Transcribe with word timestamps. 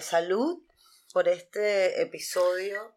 Salud 0.00 0.60
por 1.12 1.28
este 1.28 2.02
episodio. 2.02 2.96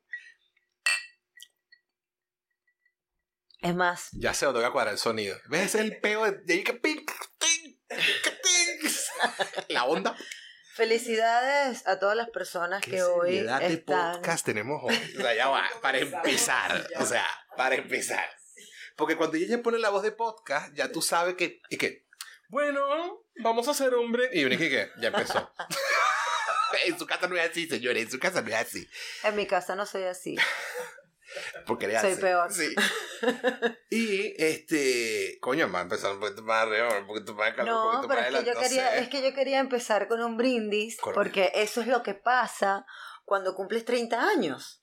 Es 3.62 3.75
más, 3.75 4.09
Ya 4.13 4.33
sé 4.33 4.46
dónde 4.46 4.62
voy 4.62 4.70
a 4.70 4.71
cuadrar 4.71 4.93
el 4.93 4.99
sonido. 4.99 5.38
¿Ves 5.47 5.75
el 5.75 5.99
peo 5.99 6.25
de 6.31 6.63
La 9.70 9.86
onda. 9.86 10.18
felicidades 10.73 11.86
a 11.88 11.99
todas 11.99 12.18
las 12.18 12.31
personas 12.31 12.81
¿Qué 12.81 12.91
que 12.91 13.04
hoy 13.04 13.29
seriedad 13.29 13.59
de 13.59 13.73
están. 13.73 14.16
podcast 14.16 14.43
tenemos 14.45 14.82
hoy? 14.84 14.95
O 15.18 15.21
sea, 15.21 15.36
ya 15.36 15.50
va, 15.50 15.70
para 15.84 16.00
empezar. 16.00 16.88
O 17.00 17.05
sea, 17.05 17.27
para 17.55 17.75
empezar. 17.75 18.25
Porque 18.95 19.16
cuando 19.16 19.38
ella 19.38 19.61
pone 19.61 19.77
la 19.77 19.89
voz 19.89 20.02
de 20.02 20.14
podcast, 20.14 20.73
ya 20.73 20.91
tú 20.91 21.04
sabes 21.04 21.36
que. 21.36 21.61
Y 21.70 21.77
que. 21.77 22.07
Bueno, 22.50 23.23
vamos 23.43 23.68
a 23.68 23.75
ser 23.75 23.93
hombre. 23.93 24.29
Y 24.34 24.50
que 24.57 24.89
ya 25.00 25.09
empezó. 25.09 25.52
En 26.86 26.97
su 26.99 27.05
casa 27.05 27.27
no 27.27 27.36
es 27.38 27.49
así, 27.49 27.68
señores. 27.68 28.04
En 28.04 28.11
su 28.11 28.20
casa 28.20 28.41
no 28.41 28.47
es 28.50 28.55
así. 28.55 28.88
En 29.23 29.36
mi 29.36 29.46
casa 29.47 29.75
no 29.75 29.86
soy 29.86 30.04
así. 30.04 30.36
Porque 31.65 31.87
le 31.87 32.00
Soy 32.00 32.11
hace. 32.14 32.22
peor. 32.22 32.52
Sí. 32.53 32.73
y 33.89 34.33
este. 34.42 35.38
Coño, 35.42 35.69
va 35.72 35.80
a 35.80 35.81
empezar 35.83 36.14
un 36.14 36.19
poquito 36.22 36.42
más 36.44 36.64
arriba, 36.64 37.00
un 37.00 37.08
poquito 37.08 37.33
más 37.36 37.53
calor, 37.53 37.73
un 37.73 37.75
No, 37.75 37.92
poquito 38.02 38.08
pero 38.08 38.22
más 38.22 38.30
es 38.31 38.39
que, 38.39 38.45
yo 38.45 38.53
no 38.53 38.59
quería, 38.61 38.89
sé. 38.92 39.00
es 39.00 39.09
que 39.09 39.22
yo 39.22 39.33
quería 39.36 39.59
empezar 39.59 40.08
con 40.08 40.22
un 40.23 40.38
brindis, 40.38 40.97
porque 41.14 41.52
eso 41.56 41.81
es 41.81 41.88
lo 41.88 42.02
que 42.02 42.14
pasa 42.14 42.86
cuando 43.25 43.56
cumples 43.56 43.84
30 43.84 44.20
años. 44.30 44.81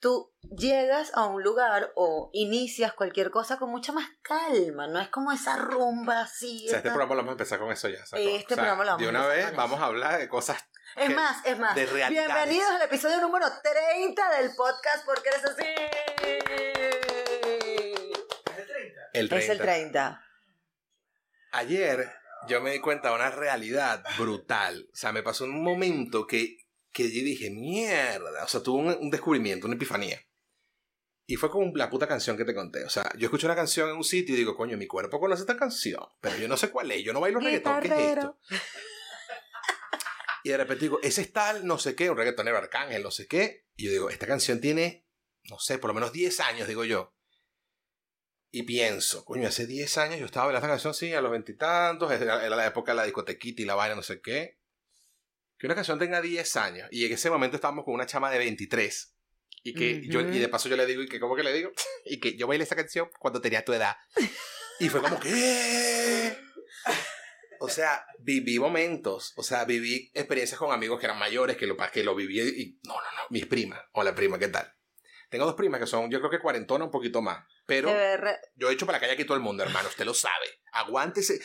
Tú 0.00 0.32
llegas 0.56 1.10
a 1.14 1.26
un 1.26 1.42
lugar 1.42 1.90
o 1.96 2.30
inicias 2.32 2.92
cualquier 2.92 3.32
cosa 3.32 3.58
con 3.58 3.70
mucha 3.70 3.90
más 3.90 4.08
calma, 4.22 4.86
no 4.86 5.00
es 5.00 5.08
como 5.08 5.32
esa 5.32 5.56
rumba 5.56 6.20
así. 6.20 6.66
O 6.66 6.70
sea, 6.70 6.78
este 6.78 6.90
programa 6.90 7.14
lo 7.16 7.20
vamos 7.22 7.30
a 7.30 7.32
empezar 7.32 7.58
con 7.58 7.72
eso 7.72 7.88
ya. 7.88 8.06
¿sacó? 8.06 8.22
Este 8.22 8.54
programa 8.54 8.84
lo 8.84 8.90
vamos 8.92 9.00
De 9.00 9.06
a 9.06 9.10
una 9.10 9.24
empezar 9.24 9.46
vez 9.50 9.56
vamos 9.56 9.80
a 9.80 9.84
hablar 9.86 10.18
de 10.20 10.28
cosas. 10.28 10.62
Es 10.94 11.08
que- 11.08 11.14
más, 11.16 11.44
es 11.44 11.58
más. 11.58 11.74
de 11.74 11.86
realidades. 11.86 12.26
Bienvenidos 12.28 12.70
al 12.70 12.82
episodio 12.82 13.20
número 13.20 13.46
30 13.60 14.30
del 14.38 14.54
podcast 14.54 15.04
porque 15.04 15.28
eres 15.30 15.44
así. 15.44 15.64
El 19.14 19.28
30. 19.28 19.36
Es 19.44 19.48
el 19.48 19.58
30. 19.58 20.24
Ayer 21.50 22.12
yo 22.46 22.60
me 22.60 22.70
di 22.70 22.80
cuenta 22.80 23.08
de 23.08 23.16
una 23.16 23.30
realidad 23.30 24.04
brutal. 24.16 24.86
O 24.92 24.96
sea, 24.96 25.10
me 25.10 25.24
pasó 25.24 25.42
un 25.44 25.60
momento 25.60 26.24
que, 26.28 26.56
que 26.98 27.12
yo 27.12 27.24
dije, 27.24 27.50
mierda. 27.50 28.44
O 28.44 28.48
sea, 28.48 28.62
tuve 28.62 28.80
un, 28.80 29.04
un 29.04 29.10
descubrimiento, 29.10 29.66
una 29.66 29.76
epifanía. 29.76 30.20
Y 31.26 31.36
fue 31.36 31.50
como 31.50 31.70
la 31.76 31.90
puta 31.90 32.08
canción 32.08 32.36
que 32.36 32.44
te 32.44 32.54
conté. 32.54 32.84
O 32.84 32.90
sea, 32.90 33.12
yo 33.16 33.26
escucho 33.26 33.46
una 33.46 33.54
canción 33.54 33.88
en 33.90 33.96
un 33.96 34.04
sitio 34.04 34.34
y 34.34 34.38
digo, 34.38 34.56
coño, 34.56 34.76
mi 34.76 34.86
cuerpo 34.86 35.20
conoce 35.20 35.42
esta 35.42 35.56
canción, 35.56 36.02
pero 36.20 36.36
yo 36.38 36.48
no 36.48 36.56
sé 36.56 36.70
cuál 36.70 36.90
es. 36.90 37.04
Yo 37.04 37.12
no 37.12 37.20
bailo 37.20 37.38
reggaetón. 37.38 37.80
¿Qué 37.82 37.88
es 37.88 38.16
esto? 38.16 38.38
Y 40.42 40.50
de 40.50 40.56
repente 40.56 40.84
digo, 40.86 40.98
ese 41.02 41.20
es 41.20 41.32
tal, 41.32 41.66
no 41.66 41.78
sé 41.78 41.94
qué, 41.94 42.10
un 42.10 42.16
reggaetonero 42.16 42.56
arcángel, 42.56 43.02
no 43.02 43.10
sé 43.10 43.26
qué. 43.26 43.66
Y 43.76 43.84
yo 43.84 43.90
digo, 43.92 44.10
esta 44.10 44.26
canción 44.26 44.60
tiene, 44.60 45.06
no 45.50 45.58
sé, 45.58 45.78
por 45.78 45.88
lo 45.88 45.94
menos 45.94 46.12
10 46.12 46.40
años, 46.40 46.66
digo 46.66 46.84
yo. 46.84 47.14
Y 48.50 48.62
pienso, 48.62 49.24
coño, 49.24 49.46
hace 49.48 49.66
10 49.66 49.98
años 49.98 50.20
yo 50.20 50.26
estaba 50.26 50.46
bailando 50.46 50.66
esta 50.66 50.72
canción, 50.74 50.94
sí, 50.94 51.12
a 51.12 51.20
los 51.20 51.30
veintitantos, 51.30 52.10
era, 52.10 52.44
era 52.44 52.56
la 52.56 52.66
época 52.66 52.92
de 52.92 52.96
la 52.96 53.04
discotequita 53.04 53.60
y 53.60 53.66
la 53.66 53.74
vaina, 53.74 53.94
no 53.94 54.02
sé 54.02 54.22
qué. 54.22 54.57
Que 55.58 55.66
una 55.66 55.74
canción 55.74 55.98
tenga 55.98 56.20
10 56.20 56.56
años. 56.56 56.88
Y 56.90 57.04
en 57.04 57.12
ese 57.12 57.30
momento 57.30 57.56
estábamos 57.56 57.84
con 57.84 57.94
una 57.94 58.06
chama 58.06 58.30
de 58.30 58.38
23. 58.38 59.14
Y 59.64 59.74
que 59.74 60.06
yo, 60.08 60.20
Ujú. 60.20 60.30
y 60.32 60.38
de 60.38 60.48
paso 60.48 60.68
yo 60.68 60.76
le 60.76 60.86
digo, 60.86 61.02
y 61.02 61.08
que, 61.08 61.18
¿cómo 61.18 61.34
que 61.34 61.42
le 61.42 61.52
digo? 61.52 61.72
y 62.04 62.20
que 62.20 62.36
yo 62.36 62.46
bailé 62.46 62.64
esa 62.64 62.76
canción 62.76 63.10
cuando 63.18 63.40
tenía 63.40 63.64
tu 63.64 63.72
edad. 63.72 63.96
Y 64.78 64.88
fue 64.88 65.00
como, 65.02 65.18
¿qué? 65.18 66.36
O 67.60 67.68
sea, 67.68 68.04
viví 68.20 68.58
momentos, 68.60 69.32
o 69.36 69.42
sea, 69.42 69.64
viví 69.64 70.12
experiencias 70.14 70.58
con 70.58 70.72
amigos 70.72 71.00
que 71.00 71.06
eran 71.06 71.18
mayores, 71.18 71.56
que 71.56 71.66
lo, 71.66 71.76
que 71.76 72.04
lo 72.04 72.14
viví 72.14 72.40
y, 72.40 72.78
no, 72.86 72.94
no, 72.94 73.00
no, 73.00 73.22
mis 73.30 73.46
primas, 73.46 73.80
hola 73.92 74.14
prima, 74.14 74.38
¿qué 74.38 74.46
tal? 74.46 74.72
Tengo 75.28 75.44
dos 75.44 75.56
primas 75.56 75.80
que 75.80 75.88
son, 75.88 76.08
yo 76.08 76.20
creo 76.20 76.30
que 76.30 76.38
cuarentona, 76.38 76.84
un 76.84 76.92
poquito 76.92 77.20
más, 77.20 77.44
pero 77.66 77.90
yo 78.54 78.70
he 78.70 78.72
hecho 78.72 78.86
para 78.86 78.98
la 78.98 79.00
calle 79.00 79.14
aquí 79.14 79.24
todo 79.24 79.36
el 79.36 79.42
mundo, 79.42 79.64
hermano, 79.64 79.88
usted 79.88 80.04
lo 80.04 80.14
sabe, 80.14 80.46
aguántese, 80.72 81.40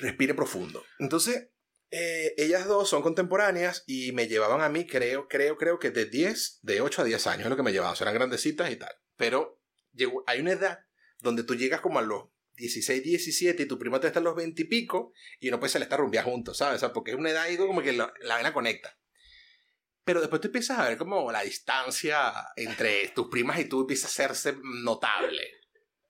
respire 0.00 0.34
profundo. 0.34 0.84
Entonces, 0.98 1.50
eh, 1.94 2.32
ellas 2.38 2.66
dos 2.66 2.88
son 2.88 3.02
contemporáneas 3.02 3.84
y 3.86 4.12
me 4.12 4.26
llevaban 4.26 4.62
a 4.62 4.70
mí, 4.70 4.86
creo, 4.86 5.28
creo, 5.28 5.58
creo 5.58 5.78
que 5.78 5.90
de 5.90 6.06
10, 6.06 6.60
de 6.62 6.80
8 6.80 7.02
a 7.02 7.04
10 7.04 7.26
años 7.26 7.44
es 7.44 7.50
lo 7.50 7.56
que 7.56 7.62
me 7.62 7.70
llevaban, 7.70 7.92
o 7.92 7.96
sea, 7.96 8.06
eran 8.06 8.14
grandecitas 8.14 8.70
y 8.70 8.76
tal, 8.76 8.94
pero 9.16 9.60
llegó, 9.92 10.24
hay 10.26 10.40
una 10.40 10.52
edad 10.52 10.86
donde 11.20 11.44
tú 11.44 11.54
llegas 11.54 11.82
como 11.82 11.98
a 11.98 12.02
los 12.02 12.30
16, 12.54 13.02
17 13.02 13.62
y 13.62 13.66
tu 13.66 13.78
prima 13.78 14.00
te 14.00 14.06
está 14.06 14.20
a 14.20 14.22
los 14.22 14.34
20 14.34 14.62
y 14.62 14.64
pico 14.64 15.12
y 15.38 15.48
uno 15.48 15.60
pues 15.60 15.72
se 15.72 15.78
le 15.78 15.84
está 15.84 15.98
rumbeando 15.98 16.30
juntos, 16.30 16.56
¿sabes? 16.56 16.76
O 16.76 16.80
sea, 16.80 16.92
porque 16.94 17.10
es 17.10 17.16
una 17.18 17.30
edad 17.30 17.42
ahí 17.42 17.58
como 17.58 17.82
que 17.82 17.92
la, 17.92 18.12
la 18.20 18.34
vaina 18.34 18.54
conecta. 18.54 18.98
Pero 20.04 20.20
después 20.20 20.40
tú 20.40 20.48
empiezas 20.48 20.78
a 20.78 20.88
ver 20.88 20.96
como 20.96 21.30
la 21.30 21.42
distancia 21.42 22.32
entre 22.56 23.08
tus 23.08 23.28
primas 23.28 23.60
y 23.60 23.66
tú 23.66 23.82
empieza 23.82 24.06
a 24.06 24.10
hacerse 24.10 24.56
notable. 24.62 25.42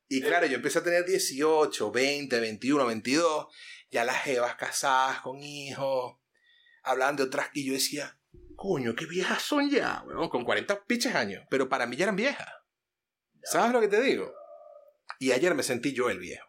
Y 0.09 0.21
claro, 0.21 0.47
yo 0.47 0.57
empecé 0.57 0.79
a 0.79 0.85
tener 0.85 1.05
18, 1.05 1.91
20, 1.91 2.41
21, 2.41 2.87
22, 2.87 3.47
ya 3.93 4.05
las 4.05 4.23
jevas 4.23 4.57
casadas 4.57 5.21
con 5.21 5.39
hijos, 5.43 6.17
hablaban 6.83 7.15
de 7.17 7.23
otras 7.25 7.49
y 7.55 7.67
yo 7.67 7.75
decía, 7.75 8.19
coño, 8.57 8.95
qué 8.97 9.07
viejas 9.07 9.43
son 9.43 9.71
ya, 9.71 10.03
weón, 10.07 10.29
con 10.29 10.45
40 10.45 10.85
piches 10.85 11.15
años, 11.15 11.45
pero 11.51 11.69
para 11.69 11.87
mí 11.87 11.95
ya 11.97 12.05
eran 12.07 12.17
viejas. 12.17 12.49
¿Sabes 13.45 13.73
lo 13.73 13.81
que 13.81 13.89
te 13.89 14.01
digo? 14.01 14.33
Y 15.19 15.33
ayer 15.33 15.55
me 15.55 15.63
sentí 15.63 15.93
yo 15.93 16.11
el 16.11 16.19
viejo. 16.19 16.47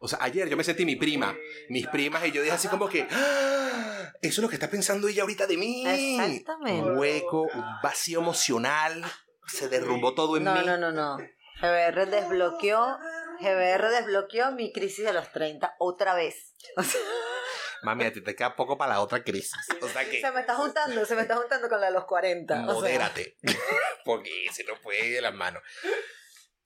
O 0.00 0.08
sea, 0.08 0.18
ayer 0.22 0.48
yo 0.48 0.56
me 0.56 0.64
sentí 0.64 0.84
mi 0.84 0.96
prima, 0.96 1.36
mis 1.68 1.86
primas, 1.86 2.24
y 2.26 2.32
yo 2.32 2.42
dije 2.42 2.54
así 2.54 2.68
como 2.68 2.88
que, 2.88 3.06
"Ah, 3.10 4.12
eso 4.22 4.40
es 4.40 4.42
lo 4.42 4.48
que 4.48 4.54
está 4.56 4.68
pensando 4.70 5.08
ella 5.08 5.22
ahorita 5.22 5.46
de 5.46 5.56
mí. 5.58 5.86
Exactamente. 5.86 6.82
Un 6.90 6.98
hueco, 6.98 7.42
un 7.42 7.64
vacío 7.82 8.20
emocional, 8.20 9.04
se 9.46 9.68
derrumbó 9.68 10.14
todo 10.14 10.36
en 10.38 10.44
No, 10.44 10.54
mí. 10.54 10.62
no, 10.64 10.78
no, 10.78 10.90
no. 10.90 11.18
GBR 11.60 12.06
desbloqueó, 12.06 12.98
GBR 13.40 13.88
desbloqueó 13.90 14.52
mi 14.52 14.72
crisis 14.72 15.04
de 15.04 15.12
los 15.12 15.30
30 15.32 15.74
otra 15.78 16.14
vez. 16.14 16.54
O 16.76 16.82
sea, 16.82 17.00
Mami, 17.82 18.04
a 18.04 18.12
ti 18.12 18.20
te 18.20 18.34
queda 18.36 18.54
poco 18.56 18.76
para 18.76 18.92
la 18.94 19.00
otra 19.00 19.22
crisis. 19.24 19.52
O 19.80 19.88
sea 19.88 20.08
que, 20.08 20.20
se 20.20 20.30
me 20.32 20.40
está 20.40 20.54
juntando, 20.54 21.04
se 21.06 21.14
me 21.16 21.22
está 21.22 21.36
juntando 21.36 21.68
con 21.68 21.80
la 21.80 21.86
de 21.86 21.92
los 21.92 22.04
40. 22.04 22.54
o 22.54 22.56
sea. 22.56 22.72
modérate. 22.74 23.36
porque 24.04 24.30
se 24.52 24.64
nos 24.64 24.78
puede 24.80 25.06
ir 25.06 25.14
de 25.14 25.22
las 25.22 25.34
manos. 25.34 25.62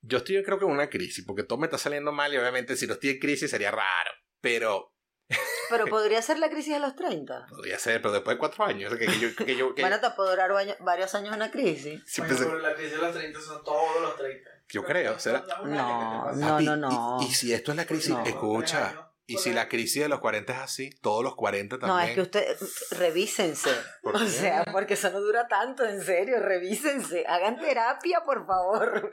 Yo 0.01 0.19
estoy, 0.19 0.43
creo 0.43 0.59
que 0.59 0.65
en 0.65 0.71
una 0.73 0.91
crisis, 0.91 1.25
porque 1.25 1.45
todo 1.45 1.59
me 1.59 1.67
está 1.67 1.79
saliendo 1.79 2.13
mal 2.13 2.35
y 2.35 2.37
obviamente 2.39 2.77
si 2.77 2.87
no 2.87 2.95
estoy 2.95 3.11
en 3.11 3.19
crisis 3.21 3.51
sería 3.51 3.71
raro. 3.71 4.11
Pero 4.41 4.95
Pero 5.71 5.87
podría 5.87 6.21
ser 6.21 6.39
la 6.39 6.51
crisis 6.51 6.75
de 6.75 6.81
los 6.81 6.95
30. 6.95 7.47
podría 7.49 7.79
ser, 7.79 8.03
pero 8.03 8.13
después 8.13 8.35
de 8.35 8.39
cuatro 8.39 8.65
años. 8.65 8.93
Que, 8.97 9.07
que 9.07 9.19
yo, 9.19 9.35
que 9.35 9.57
yo, 9.57 9.75
que 9.75 9.83
Bueno, 9.83 10.01
te 10.01 10.11
puede 10.11 10.31
durar 10.31 10.53
baño- 10.53 10.77
varios 10.81 11.15
años 11.15 11.35
una 11.35 11.51
crisis. 11.51 12.03
se- 12.07 12.23
Pero 12.23 12.59
la 12.59 12.75
crisis 12.75 12.93
de 12.93 12.99
los 12.99 13.15
30 13.15 13.41
son 13.41 13.65
todos 13.65 14.01
los 14.03 14.17
30. 14.17 14.51
Yo 14.69 14.85
creo, 14.85 15.19
¿será? 15.19 15.45
No, 15.65 16.33
no, 16.33 16.61
no, 16.61 16.77
no. 16.77 17.19
Y, 17.23 17.27
y 17.27 17.31
si 17.35 17.53
esto 17.53 17.73
es 17.73 17.77
la 17.77 17.87
crisis, 17.87 18.11
No. 18.11 18.25
escucha. 18.25 19.11
Y 19.27 19.39
si 19.39 19.55
la 19.55 19.69
crisis 19.71 20.03
de 20.03 20.09
los 20.11 20.21
40 20.21 20.53
es 20.53 20.59
así, 20.59 20.91
todos 21.01 21.25
los 21.25 21.35
40 21.35 21.79
también. 21.79 21.97
No, 21.97 22.03
es 22.03 22.15
que 22.15 22.21
ustedes 22.21 22.91
revísense. 22.91 23.71
¿Por 24.03 24.17
O 24.17 24.27
sea, 24.27 24.65
porque 24.71 24.95
eso 24.95 25.09
no 25.11 25.21
dura 25.21 25.49
tanto, 25.49 25.83
en 25.87 26.03
serio, 26.05 26.41
revísense. 26.41 27.25
Hagan 27.27 27.59
terapia, 27.59 28.21
por 28.23 28.47
favor. 28.47 29.11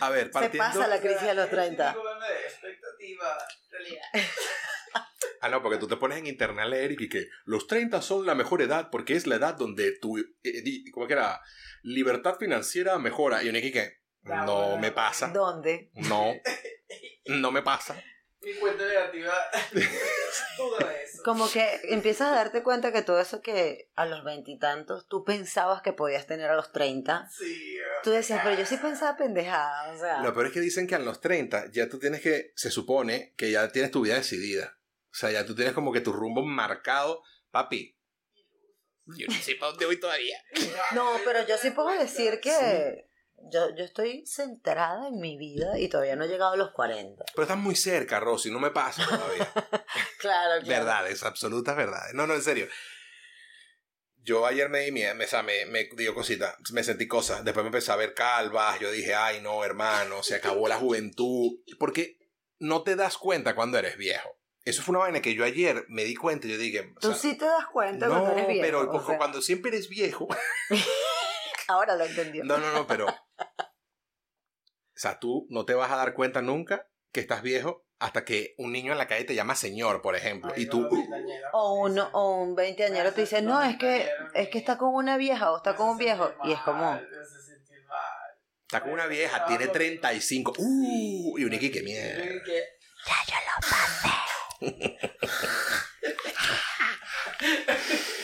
A 0.00 0.08
ver, 0.08 0.26
Se 0.28 0.30
partiendo. 0.30 0.66
pasa 0.66 0.86
la 0.88 0.98
crisis 1.00 1.22
de 1.22 1.34
los 1.34 1.50
30. 1.50 1.90
Expectativa, 2.46 3.38
realidad. 3.70 4.02
Ah, 5.42 5.48
no, 5.48 5.62
porque 5.62 5.78
tú 5.78 5.88
te 5.88 5.96
pones 5.96 6.18
en 6.18 6.26
internet 6.26 6.64
a 6.64 6.68
leer 6.68 6.92
y 6.92 7.08
que 7.08 7.26
los 7.44 7.66
30 7.66 8.00
son 8.00 8.24
la 8.26 8.34
mejor 8.34 8.62
edad 8.62 8.88
porque 8.90 9.14
es 9.16 9.26
la 9.26 9.36
edad 9.36 9.54
donde 9.54 9.92
tu, 9.98 10.16
eh, 10.18 10.62
di- 10.62 10.90
¿cómo 10.90 11.06
que 11.06 11.14
era? 11.14 11.40
Libertad 11.82 12.36
financiera 12.38 12.98
mejora. 12.98 13.42
Y 13.42 13.48
uno 13.48 13.58
dice 13.58 14.01
no 14.24 14.76
me 14.78 14.92
pasa. 14.92 15.28
¿Dónde? 15.28 15.90
No, 15.94 16.32
no 17.26 17.52
me 17.52 17.62
pasa. 17.62 18.02
Mi 18.40 18.54
cuenta 18.54 18.84
negativa 18.84 19.32
duda 20.58 20.88
de 20.88 21.04
eso. 21.04 21.22
Como 21.22 21.48
que 21.48 21.80
empiezas 21.84 22.32
a 22.32 22.34
darte 22.34 22.64
cuenta 22.64 22.92
que 22.92 23.02
todo 23.02 23.20
eso 23.20 23.40
que 23.40 23.88
a 23.94 24.04
los 24.04 24.24
veintitantos 24.24 25.06
tú 25.06 25.22
pensabas 25.22 25.80
que 25.82 25.92
podías 25.92 26.26
tener 26.26 26.50
a 26.50 26.56
los 26.56 26.72
30, 26.72 27.28
Sí, 27.30 27.76
tú 28.02 28.10
decías, 28.10 28.40
pero 28.42 28.58
yo 28.58 28.66
sí 28.66 28.78
pensaba 28.78 29.16
pendejada, 29.16 29.92
o 29.92 29.98
sea. 29.98 30.22
Lo 30.22 30.34
peor 30.34 30.46
es 30.46 30.52
que 30.52 30.60
dicen 30.60 30.88
que 30.88 30.96
a 30.96 30.98
los 30.98 31.20
30 31.20 31.70
ya 31.70 31.88
tú 31.88 32.00
tienes 32.00 32.20
que, 32.20 32.52
se 32.56 32.72
supone 32.72 33.32
que 33.36 33.52
ya 33.52 33.68
tienes 33.68 33.92
tu 33.92 34.00
vida 34.00 34.16
decidida. 34.16 34.76
O 35.12 35.14
sea, 35.14 35.30
ya 35.30 35.46
tú 35.46 35.54
tienes 35.54 35.72
como 35.72 35.92
que 35.92 36.00
tu 36.00 36.12
rumbo 36.12 36.42
marcado. 36.42 37.22
Papi, 37.52 37.96
yo 39.06 39.26
no 39.28 39.34
sé 39.34 39.54
para 39.54 39.70
dónde 39.70 39.86
voy 39.86 40.00
todavía. 40.00 40.42
No, 40.94 41.12
pero 41.24 41.46
yo 41.46 41.56
sí 41.58 41.70
puedo 41.70 41.90
decir 41.90 42.40
que 42.40 43.06
yo, 43.50 43.74
yo 43.76 43.84
estoy 43.84 44.24
centrada 44.26 45.08
en 45.08 45.20
mi 45.20 45.36
vida 45.36 45.78
y 45.78 45.88
todavía 45.88 46.16
no 46.16 46.24
he 46.24 46.28
llegado 46.28 46.52
a 46.52 46.56
los 46.56 46.70
40. 46.72 47.24
Pero 47.34 47.42
estás 47.42 47.58
muy 47.58 47.74
cerca, 47.74 48.20
Rosy, 48.20 48.50
no 48.50 48.58
me 48.60 48.70
pasa 48.70 49.04
todavía. 49.08 49.50
Claro, 50.18 50.62
claro. 50.62 50.66
verdades, 50.66 51.22
absolutas 51.24 51.76
verdades. 51.76 52.14
No, 52.14 52.26
no, 52.28 52.34
en 52.34 52.42
serio. 52.42 52.68
Yo 54.24 54.46
ayer 54.46 54.68
me 54.68 54.80
di 54.80 54.92
miedo, 54.92 55.14
me, 55.16 55.24
o 55.24 55.28
sea, 55.28 55.42
me, 55.42 55.66
me 55.66 55.88
dio 55.96 56.14
cositas, 56.14 56.54
me 56.70 56.84
sentí 56.84 57.08
cosas. 57.08 57.44
Después 57.44 57.64
me 57.64 57.68
empecé 57.68 57.90
a 57.90 57.96
ver 57.96 58.14
calvas. 58.14 58.78
Yo 58.78 58.90
dije, 58.92 59.14
ay, 59.16 59.40
no, 59.40 59.64
hermano, 59.64 60.22
se 60.22 60.36
acabó 60.36 60.68
la 60.68 60.76
juventud. 60.76 61.58
Porque 61.80 62.18
no 62.60 62.84
te 62.84 62.94
das 62.94 63.18
cuenta 63.18 63.56
cuando 63.56 63.78
eres 63.78 63.96
viejo. 63.96 64.30
Eso 64.64 64.82
fue 64.84 64.92
una 64.92 65.00
vaina 65.00 65.20
que 65.20 65.34
yo 65.34 65.44
ayer 65.44 65.84
me 65.88 66.04
di 66.04 66.14
cuenta 66.14 66.46
y 66.46 66.50
yo 66.52 66.58
dije... 66.58 66.92
o 66.96 67.00
Tú 67.00 67.08
sea, 67.08 67.16
sí 67.16 67.36
te 67.36 67.46
das 67.46 67.66
cuenta 67.72 68.06
no, 68.06 68.12
cuando 68.12 68.30
eres 68.30 68.46
viejo. 68.46 68.62
pero 68.64 68.80
o 68.82 68.88
cu- 69.00 69.04
sea, 69.08 69.18
cuando 69.18 69.42
siempre 69.42 69.72
eres 69.72 69.88
viejo... 69.88 70.28
Ahora 71.72 71.96
lo 71.96 72.04
entendió. 72.04 72.44
No, 72.44 72.58
no, 72.58 72.72
no, 72.72 72.86
pero... 72.86 73.06
O 73.06 73.14
sea, 74.94 75.18
tú 75.18 75.46
no 75.50 75.64
te 75.64 75.74
vas 75.74 75.90
a 75.90 75.96
dar 75.96 76.14
cuenta 76.14 76.42
nunca 76.42 76.88
que 77.12 77.20
estás 77.20 77.42
viejo 77.42 77.86
hasta 77.98 78.24
que 78.24 78.54
un 78.58 78.72
niño 78.72 78.92
en 78.92 78.98
la 78.98 79.06
calle 79.06 79.24
te 79.24 79.34
llama 79.34 79.54
señor, 79.54 80.02
por 80.02 80.16
ejemplo. 80.16 80.52
Y 80.56 80.66
tú... 80.66 80.88
O 81.52 81.74
un, 81.74 81.98
o 81.98 82.36
un 82.36 82.54
veinteañero 82.54 83.12
te 83.12 83.22
dice, 83.22 83.42
no, 83.42 83.62
es 83.62 83.76
que, 83.78 84.08
es 84.34 84.48
que 84.48 84.58
está 84.58 84.76
con 84.76 84.94
una 84.94 85.16
vieja 85.16 85.52
o 85.52 85.56
está 85.56 85.76
con 85.76 85.90
un 85.90 85.98
viejo. 85.98 86.32
Y 86.44 86.52
es 86.52 86.60
como, 86.60 87.00
Está 88.72 88.84
con 88.84 88.92
una 88.92 89.06
vieja, 89.06 89.44
tiene 89.44 89.68
35. 89.68 90.54
Uh, 90.56 91.38
y 91.38 91.44
un 91.44 91.52
Iki, 91.52 91.70
qué 91.70 91.82
mierda. 91.82 92.24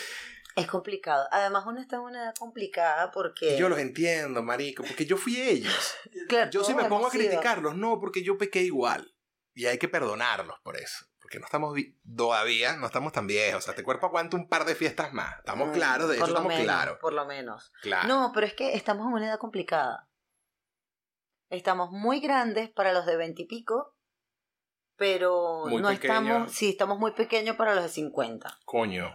es 0.59 0.67
complicado. 0.67 1.27
Además, 1.31 1.65
uno 1.67 1.81
está 1.81 1.97
en 1.97 2.03
una 2.03 2.25
edad 2.25 2.35
complicada 2.39 3.11
porque... 3.11 3.57
Yo 3.59 3.69
los 3.69 3.79
entiendo, 3.79 4.43
marico, 4.43 4.83
porque 4.83 5.07
yo 5.07 5.17
fui 5.17 5.41
ellos. 5.41 5.95
Claro, 6.29 6.51
Yo 6.51 6.65
sí 6.65 6.75
me 6.75 6.85
pongo 6.85 7.07
a 7.07 7.11
criticarlos, 7.11 7.77
no, 7.77 7.99
porque 8.01 8.23
yo 8.23 8.37
pequé 8.37 8.63
igual. 8.63 9.15
Y 9.55 9.67
hay 9.67 9.79
que 9.79 9.89
perdonarlos 9.89 10.59
por 10.63 10.77
eso. 10.77 11.07
Porque 11.19 11.39
no 11.39 11.47
estamos 11.47 11.77
todavía, 12.17 12.77
no 12.77 12.87
estamos 12.87 13.13
tan 13.13 13.27
viejos. 13.27 13.59
O 13.59 13.61
sea, 13.63 13.73
este 13.73 13.83
cuerpo 13.83 14.07
aguanta 14.07 14.37
un 14.37 14.49
par 14.49 14.65
de 14.65 14.75
fiestas 14.75 15.13
más. 15.13 15.39
Estamos 15.39 15.71
claros, 15.71 16.09
de 16.09 16.17
hecho 16.17 16.25
por 16.25 16.31
lo 16.31 16.37
estamos 16.37 16.53
menos, 16.53 16.65
claros. 16.65 16.99
Por 17.01 17.13
lo 17.13 17.27
menos. 17.27 17.73
Claro. 17.83 18.09
No, 18.09 18.31
pero 18.35 18.47
es 18.47 18.55
que 18.55 18.75
estamos 18.75 19.07
en 19.07 19.13
una 19.13 19.27
edad 19.27 19.39
complicada. 19.39 20.09
Estamos 21.51 21.91
muy 21.91 22.21
grandes 22.21 22.71
para 22.71 22.93
los 22.93 23.07
de 23.07 23.17
veintipico, 23.17 23.97
pero 24.97 25.67
Muy 25.67 25.81
no 25.81 25.91
estamos, 25.91 26.53
sí, 26.53 26.71
estamos 26.71 26.99
muy 26.99 27.13
pequeños 27.13 27.57
para 27.57 27.75
los 27.75 27.85
de 27.85 27.89
50. 27.89 28.59
Coño. 28.65 29.11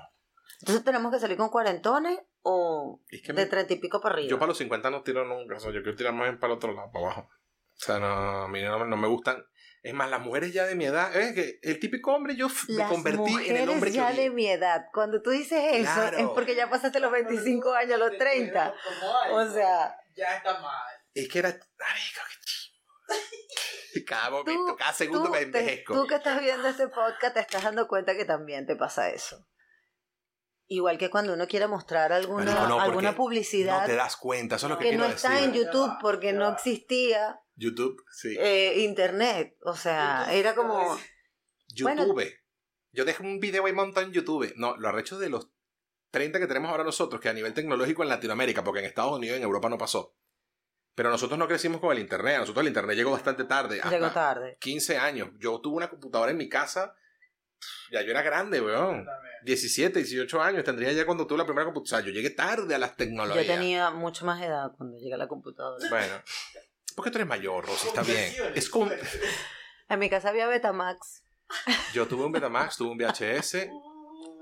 Entonces 0.63 0.85
tenemos 0.85 1.11
que 1.11 1.19
salir 1.19 1.35
con 1.35 1.49
cuarentones 1.49 2.19
o 2.41 3.01
Es 3.09 3.21
que 3.21 3.33
de 3.33 3.45
treinta 3.47 3.73
y 3.73 3.79
pico 3.79 3.99
para 3.99 4.15
arriba. 4.15 4.29
yo 4.29 4.39
para 4.39 4.47
los 4.47 4.57
50 4.57 4.89
no 4.89 5.03
tiro 5.03 5.25
nunca. 5.25 5.57
O 5.57 5.59
sea, 5.59 5.71
yo 5.73 5.81
quiero 5.83 5.97
tirar 5.97 6.13
más 6.13 6.33
para 6.37 6.53
el 6.53 6.57
otro 6.57 6.71
lado, 6.73 6.89
para 6.91 7.05
abajo. 7.05 7.21
O 7.29 7.75
sea, 7.85 7.99
no, 7.99 8.07
a 8.43 8.47
mí 8.47 8.61
no, 8.61 8.85
no 8.85 8.95
me 8.95 9.07
gustan. 9.09 9.45
Es 9.81 9.93
más, 9.93 10.09
las 10.09 10.21
mujeres 10.21 10.53
ya 10.53 10.63
de 10.65 10.75
mi 10.75 10.85
edad, 10.85 11.13
es 11.13 11.33
que 11.33 11.59
el 11.63 11.79
típico 11.81 12.13
hombre 12.13 12.37
yo 12.37 12.47
me 12.69 12.75
Las 12.75 12.89
convertí 12.89 13.19
en 13.19 13.27
el 13.57 13.65
mujeres 13.65 13.67
hombre 13.69 13.91
que 13.91 13.97
ya 13.97 14.07
odié. 14.07 14.21
de 14.23 14.29
mi 14.29 14.47
edad. 14.47 14.85
Cuando 14.93 15.21
tú 15.21 15.31
dices 15.31 15.59
eso, 15.73 15.91
Claro. 15.93 16.17
es 16.17 16.27
porque 16.27 16.55
ya 16.55 16.69
pasaste 16.69 17.01
los 17.01 17.11
25 17.11 17.73
años, 17.73 17.99
los 17.99 18.17
30. 18.17 18.73
O 19.31 19.45
sea, 19.49 19.97
Ya 20.15 20.37
está 20.37 20.59
mal. 20.61 20.71
Es 21.13 21.27
que 21.27 21.39
era. 21.39 21.49
Marico, 21.49 22.21
qué 22.29 22.45
chido. 22.45 22.79
Cada 24.07 24.29
momento, 24.29 24.65
Tú- 24.71 24.75
cada 24.77 24.93
segundo 24.93 25.25
tú, 25.25 25.31
me 25.31 25.37
te- 25.39 25.43
envejezco. 25.43 25.93
tú 25.93 26.07
que 26.07 26.15
estás 26.15 26.39
viendo 26.41 26.67
este 26.67 26.87
podcast 26.87 27.33
te 27.33 27.39
estás 27.41 27.63
dando 27.63 27.87
cuenta 27.87 28.15
que 28.15 28.25
también 28.25 28.65
te 28.65 28.75
pasa 28.75 29.09
eso. 29.09 29.45
Igual 30.67 30.97
que 30.97 31.09
cuando 31.09 31.33
uno 31.33 31.47
quiere 31.47 31.67
mostrar 31.67 32.13
alguna, 32.13 32.45
Marico, 32.45 32.67
no, 32.67 32.79
alguna 32.79 33.15
publicidad 33.15 33.81
No 33.81 33.85
te 33.85 33.95
das 33.95 34.15
cuenta, 34.15 34.55
eso 34.55 34.67
es 34.67 34.71
lo 34.71 34.77
que, 34.77 34.85
que 34.85 34.89
quiero 34.91 35.03
no 35.05 35.13
está 35.13 35.31
decir. 35.31 35.49
en 35.49 35.53
YouTube 35.53 35.91
porque 36.01 36.33
no 36.33 36.49
existía 36.49 37.41
YouTube, 37.55 38.03
sí. 38.11 38.35
eh, 38.39 38.79
internet. 38.79 39.57
O 39.63 39.75
sea, 39.75 40.33
era 40.33 40.55
como... 40.55 40.97
bueno. 41.81 42.05
YouTube. 42.05 42.33
Yo 42.91 43.05
dejé 43.05 43.23
un 43.23 43.39
video 43.39 43.65
ahí 43.65 43.73
montado 43.73 44.05
en 44.05 44.13
YouTube. 44.13 44.53
No, 44.55 44.77
lo 44.77 44.87
arrecho 44.87 45.17
de 45.17 45.29
los 45.29 45.49
30 46.11 46.39
que 46.39 46.47
tenemos 46.47 46.69
ahora 46.69 46.83
nosotros, 46.83 47.19
que 47.19 47.29
a 47.29 47.33
nivel 47.33 47.53
tecnológico 47.53 48.03
en 48.03 48.09
Latinoamérica, 48.09 48.63
porque 48.63 48.79
en 48.79 48.85
Estados 48.85 49.17
Unidos 49.17 49.35
y 49.35 49.37
en 49.37 49.43
Europa 49.43 49.69
no 49.69 49.77
pasó. 49.77 50.15
Pero 50.95 51.09
nosotros 51.09 51.39
no 51.39 51.47
crecimos 51.47 51.81
con 51.81 51.91
el 51.91 51.99
Internet. 51.99 52.35
A 52.35 52.39
nosotros 52.41 52.61
el 52.61 52.67
Internet 52.67 52.95
llegó 52.95 53.11
bastante 53.11 53.45
tarde. 53.45 53.81
hasta 53.81 53.89
Llegó 53.89 54.11
tarde. 54.11 54.57
15 54.59 54.97
años. 54.97 55.29
Yo 55.39 55.59
tuve 55.59 55.77
una 55.77 55.89
computadora 55.89 56.29
en 56.31 56.37
mi 56.37 56.47
casa. 56.49 56.95
Ya 57.91 58.01
yo 58.01 58.11
era 58.11 58.21
grande, 58.21 58.61
weón. 58.61 59.05
17, 59.43 59.99
18 59.99 60.41
años 60.41 60.63
tendría 60.63 60.91
ya 60.93 61.05
cuando 61.05 61.27
tuve 61.27 61.39
la 61.39 61.45
primera 61.45 61.65
computadora. 61.65 61.99
O 61.99 62.01
sea, 62.01 62.07
yo 62.07 62.13
llegué 62.15 62.29
tarde 62.29 62.73
a 62.73 62.77
las 62.77 62.95
tecnologías. 62.95 63.45
Yo 63.45 63.53
tenía 63.53 63.89
mucho 63.91 64.25
más 64.25 64.41
edad 64.41 64.71
cuando 64.77 64.97
llegué 64.97 65.13
a 65.13 65.17
la 65.17 65.27
computadora. 65.27 65.87
Bueno. 65.89 66.21
Porque 66.95 67.11
tú 67.11 67.17
eres 67.17 67.27
mayor, 67.27 67.65
Rosy, 67.65 67.87
está 67.87 68.03
bien. 68.03 68.33
Es 68.55 68.69
como... 68.69 68.91
En 69.89 69.99
mi 69.99 70.09
casa 70.09 70.29
había 70.29 70.47
Betamax. 70.47 71.23
Yo 71.93 72.07
tuve 72.07 72.25
un 72.25 72.31
Betamax, 72.31 72.77
tuve 72.77 72.91
un 72.91 72.97
VHS. 72.97 73.67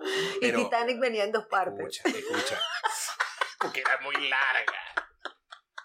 Y 0.03 0.39
Pero- 0.39 0.63
Titanic 0.63 1.00
venía 1.00 1.23
en 1.25 1.31
dos 1.31 1.45
partes. 1.45 1.79
Escucha, 2.03 2.18
escucha. 2.18 2.59
Porque 3.59 3.81
era 3.81 4.00
muy 4.01 4.15
larga. 4.15 4.73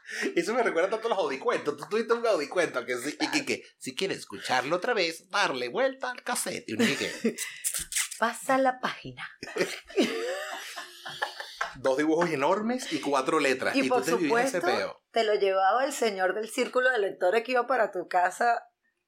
Eso 0.36 0.54
me 0.54 0.62
recuerda 0.62 0.90
tanto 0.90 1.06
a 1.06 1.10
los 1.10 1.18
audicuentos. 1.18 1.76
Tú 1.76 1.86
tuviste 1.88 2.12
un 2.12 2.26
audicuento 2.26 2.84
que 2.84 2.96
sí, 2.98 3.16
y 3.20 3.30
que, 3.30 3.44
que 3.44 3.64
si 3.78 3.94
quieres 3.94 4.18
escucharlo 4.18 4.76
otra 4.76 4.94
vez, 4.94 5.28
darle 5.30 5.68
vuelta 5.68 6.10
al 6.10 6.22
cassette. 6.22 6.64
Y 6.68 6.74
uno 6.74 6.84
que, 6.98 7.36
Pasa 8.18 8.56
la 8.56 8.80
página. 8.80 9.28
dos 11.76 11.98
dibujos 11.98 12.30
enormes 12.30 12.92
y 12.92 13.00
cuatro 13.00 13.40
letras. 13.40 13.74
Y, 13.76 13.80
Y, 13.80 13.88
por 13.88 14.04
tú 14.04 14.12
te 14.12 14.16
vivías 14.16 14.46
ese 14.46 14.60
supuesto, 14.60 14.78
peo. 14.78 15.02
te 15.10 15.24
lo 15.24 15.34
llevaba 15.34 15.84
el 15.84 15.92
señor 15.92 16.34
del 16.34 16.48
círculo 16.48 16.90
de 16.90 16.98
lectores 16.98 17.42
que 17.44 17.52
iba 17.52 17.66
para 17.66 17.90
tu 17.90 18.08
casa, 18.08 18.62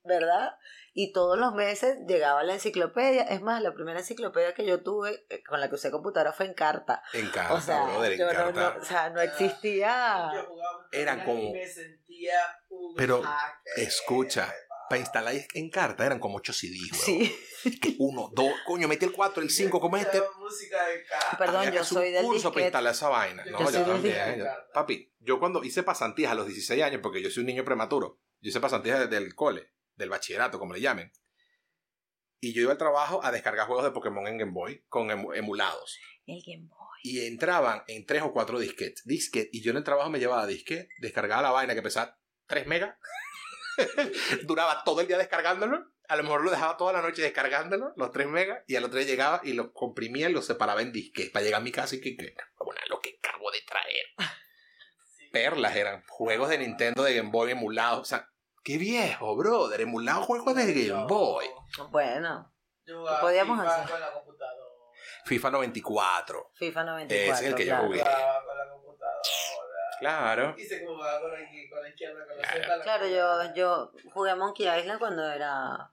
¿verdad? 0.08 0.56
Y 0.94 1.12
todos 1.12 1.38
los 1.38 1.55
meses 1.55 1.99
llegaba 2.08 2.43
la 2.43 2.55
enciclopedia. 2.55 3.22
Es 3.22 3.40
más, 3.40 3.62
la 3.62 3.72
primera 3.72 4.00
enciclopedia 4.00 4.55
que 4.55 4.66
yo 4.66 4.82
tuve, 4.82 5.25
eh, 5.31 5.44
con 5.44 5.60
la 5.60 5.69
que 5.69 5.76
usé 5.76 5.93
computadora, 5.93 6.32
fue 6.32 6.46
en 6.46 6.55
carta. 6.55 7.02
En 7.12 7.28
carta, 7.31 7.55
o 7.55 7.60
sea, 7.60 7.84
brother, 7.84 8.12
en 8.12 8.19
yo 8.19 8.26
no, 8.26 8.32
carta. 8.32 8.75
no- 8.75 8.81
o 8.82 8.84
sea, 8.84 9.10
no 9.10 9.20
existía. 9.20 10.31
Yo 10.34 10.44
jugaba 10.46 10.88
Eran 10.90 11.20
y 11.20 11.25
como- 11.25 11.52
me 11.52 11.66
sentía 11.69 12.34
un 12.70 12.94
Pero, 12.96 13.22
hacker. 13.22 13.84
Escucha, 13.84 14.52
para 14.88 15.00
instalar 15.00 15.34
en 15.55 15.70
carta 15.70 16.05
eran 16.06 16.19
como 16.19 16.38
8 16.38 16.52
CDs. 16.52 16.96
Sí. 16.96 17.37
Uno, 17.99 18.31
dos, 18.34 18.52
coño, 18.66 18.88
mete 18.88 19.04
el 19.04 19.12
4, 19.12 19.43
el 19.43 19.50
5, 19.50 19.81
¿cómo 19.81 19.96
es 19.99 20.04
este? 20.06 20.22
Música 20.38 20.84
de 20.87 21.04
Perdón, 21.38 21.56
Había 21.66 21.70
yo 21.81 21.84
soy 21.84 22.11
del 22.11 22.25
curso 22.25 22.50
para 22.52 22.64
disquete. 22.64 22.66
instalar 22.66 22.93
esa 22.94 23.08
vaina. 23.08 23.44
Yo 23.44 23.52
No, 23.52 23.70
yo 23.70 23.82
también. 23.84 24.44
papi, 24.72 25.14
yo 25.20 25.38
cuando 25.38 25.62
hice 25.62 25.82
pasantías 25.82 26.32
a 26.32 26.34
los 26.34 26.46
16 26.46 26.82
años, 26.82 27.00
porque 27.02 27.20
yo 27.22 27.31
soy 27.31 27.43
un 27.43 27.49
niño 27.49 27.64
prematuro, 27.64 28.19
yo 28.40 28.49
hice 28.49 28.61
pasantías 28.61 29.00
desde 29.00 29.16
el 29.19 29.34
cole, 29.34 29.72
del 29.99 30.09
bachillerato, 30.11 30.59
como 30.59 30.73
le 30.75 30.81
llamen. 30.81 31.12
Y 32.41 32.55
yo 32.55 32.62
iba 32.62 32.73
al 32.73 32.79
trabajo 32.79 33.23
a 33.25 33.33
descargar 33.33 33.67
juegos 33.67 33.85
de 33.85 33.91
Pokémon 33.91 34.27
en 34.29 34.39
Game 34.39 34.53
Boy 34.53 34.85
con 34.89 35.09
emu- 35.09 35.37
emulados. 35.37 35.99
El 36.27 36.41
Game 36.47 36.69
Boy. 36.69 36.79
Y 37.03 37.27
entraban 37.27 37.83
en 37.89 38.06
tres 38.06 38.23
o 38.23 38.33
cuatro 38.33 38.59
disquetes. 38.59 39.03
Disquete. 39.05 39.50
Y 39.53 39.62
yo 39.62 39.71
en 39.73 39.77
el 39.79 39.85
trabajo 39.85 40.09
me 40.11 40.19
llevaba 40.21 40.47
disquete, 40.47 40.89
descargaba 41.00 41.43
la 41.43 41.50
vaina 41.50 41.75
que 41.75 41.83
pesaba 41.83 42.17
3 42.47 42.67
megas. 42.67 42.97
Duraba 44.45 44.83
todo 44.85 45.00
el 45.00 45.06
día 45.09 45.19
descargándolo. 45.19 45.85
A 46.09 46.17
lo 46.17 46.23
mejor 46.23 46.43
lo 46.43 46.50
dejaba 46.50 46.77
toda 46.77 46.93
la 46.95 47.03
noche 47.03 47.23
descargándolo, 47.23 47.93
los 47.97 48.11
3 48.12 48.27
megas. 48.29 48.62
Y 48.67 48.77
al 48.77 48.85
otro 48.85 48.99
día 48.99 49.06
llegaba 49.06 49.41
y 49.45 49.53
lo 49.53 49.73
comprimía 49.73 50.29
y 50.29 50.33
lo 50.33 50.43
separaba 50.43 50.81
en 50.83 50.93
disquete 50.93 51.31
para 51.31 51.45
llegar 51.45 51.61
a 51.61 51.65
mi 51.65 51.71
casa 51.73 51.97
y 51.97 52.00
que, 52.00 52.17
que 52.17 52.35
bueno, 52.65 52.81
lo 52.89 53.00
que 53.00 53.19
acabo 53.23 53.50
de 53.50 53.61
traer. 53.67 54.05
Sí. 55.19 55.28
Perlas 55.33 55.75
eran 55.75 56.05
juegos 56.07 56.49
de 56.49 56.59
Nintendo 56.59 57.02
de 57.02 57.12
Game 57.17 57.31
Boy 57.31 57.50
emulados. 57.50 58.00
O 58.00 58.05
sea, 58.05 58.28
qué 58.65 58.79
viejo, 58.79 59.37
brother. 59.37 59.81
Emulados 59.81 60.27
juegos 60.27 60.55
de 60.55 60.73
Game 60.88 61.07
Boy. 61.07 61.47
Bueno, 61.91 62.53
Yo 62.87 62.99
jugaba 62.99 63.21
Podíamos 63.21 63.59
FIFA 63.61 63.75
hacer. 63.77 63.91
con 63.91 64.00
la 64.00 64.12
computadora. 64.12 64.65
FIFA 65.25 65.50
94. 65.50 66.50
FIFA 66.55 66.85
94. 66.85 67.33
Ese 67.35 67.45
es 67.45 67.50
el 67.50 67.55
que 67.55 67.65
yo 67.67 67.71
claro. 67.73 67.87
jugué. 67.87 68.00
Con 68.00 68.11
la 68.11 68.71
computadora. 68.71 69.25
Claro. 70.00 70.55
Y 70.59 70.65
se 70.65 70.87
jugaba 70.87 71.21
con 71.21 71.31
la, 71.33 71.38
con 71.71 71.83
la 71.83 71.88
izquierda, 71.88 72.27
con 72.27 72.37
la 72.37 72.43
Claro. 72.43 72.62
Z. 72.62 72.77
la 72.77 72.83
Claro, 72.85 73.07
yo, 73.09 73.55
yo 73.55 73.93
jugué 74.12 74.35
Monkey 74.35 74.67
Island 74.81 74.99
cuando 74.99 75.31
era... 75.31 75.93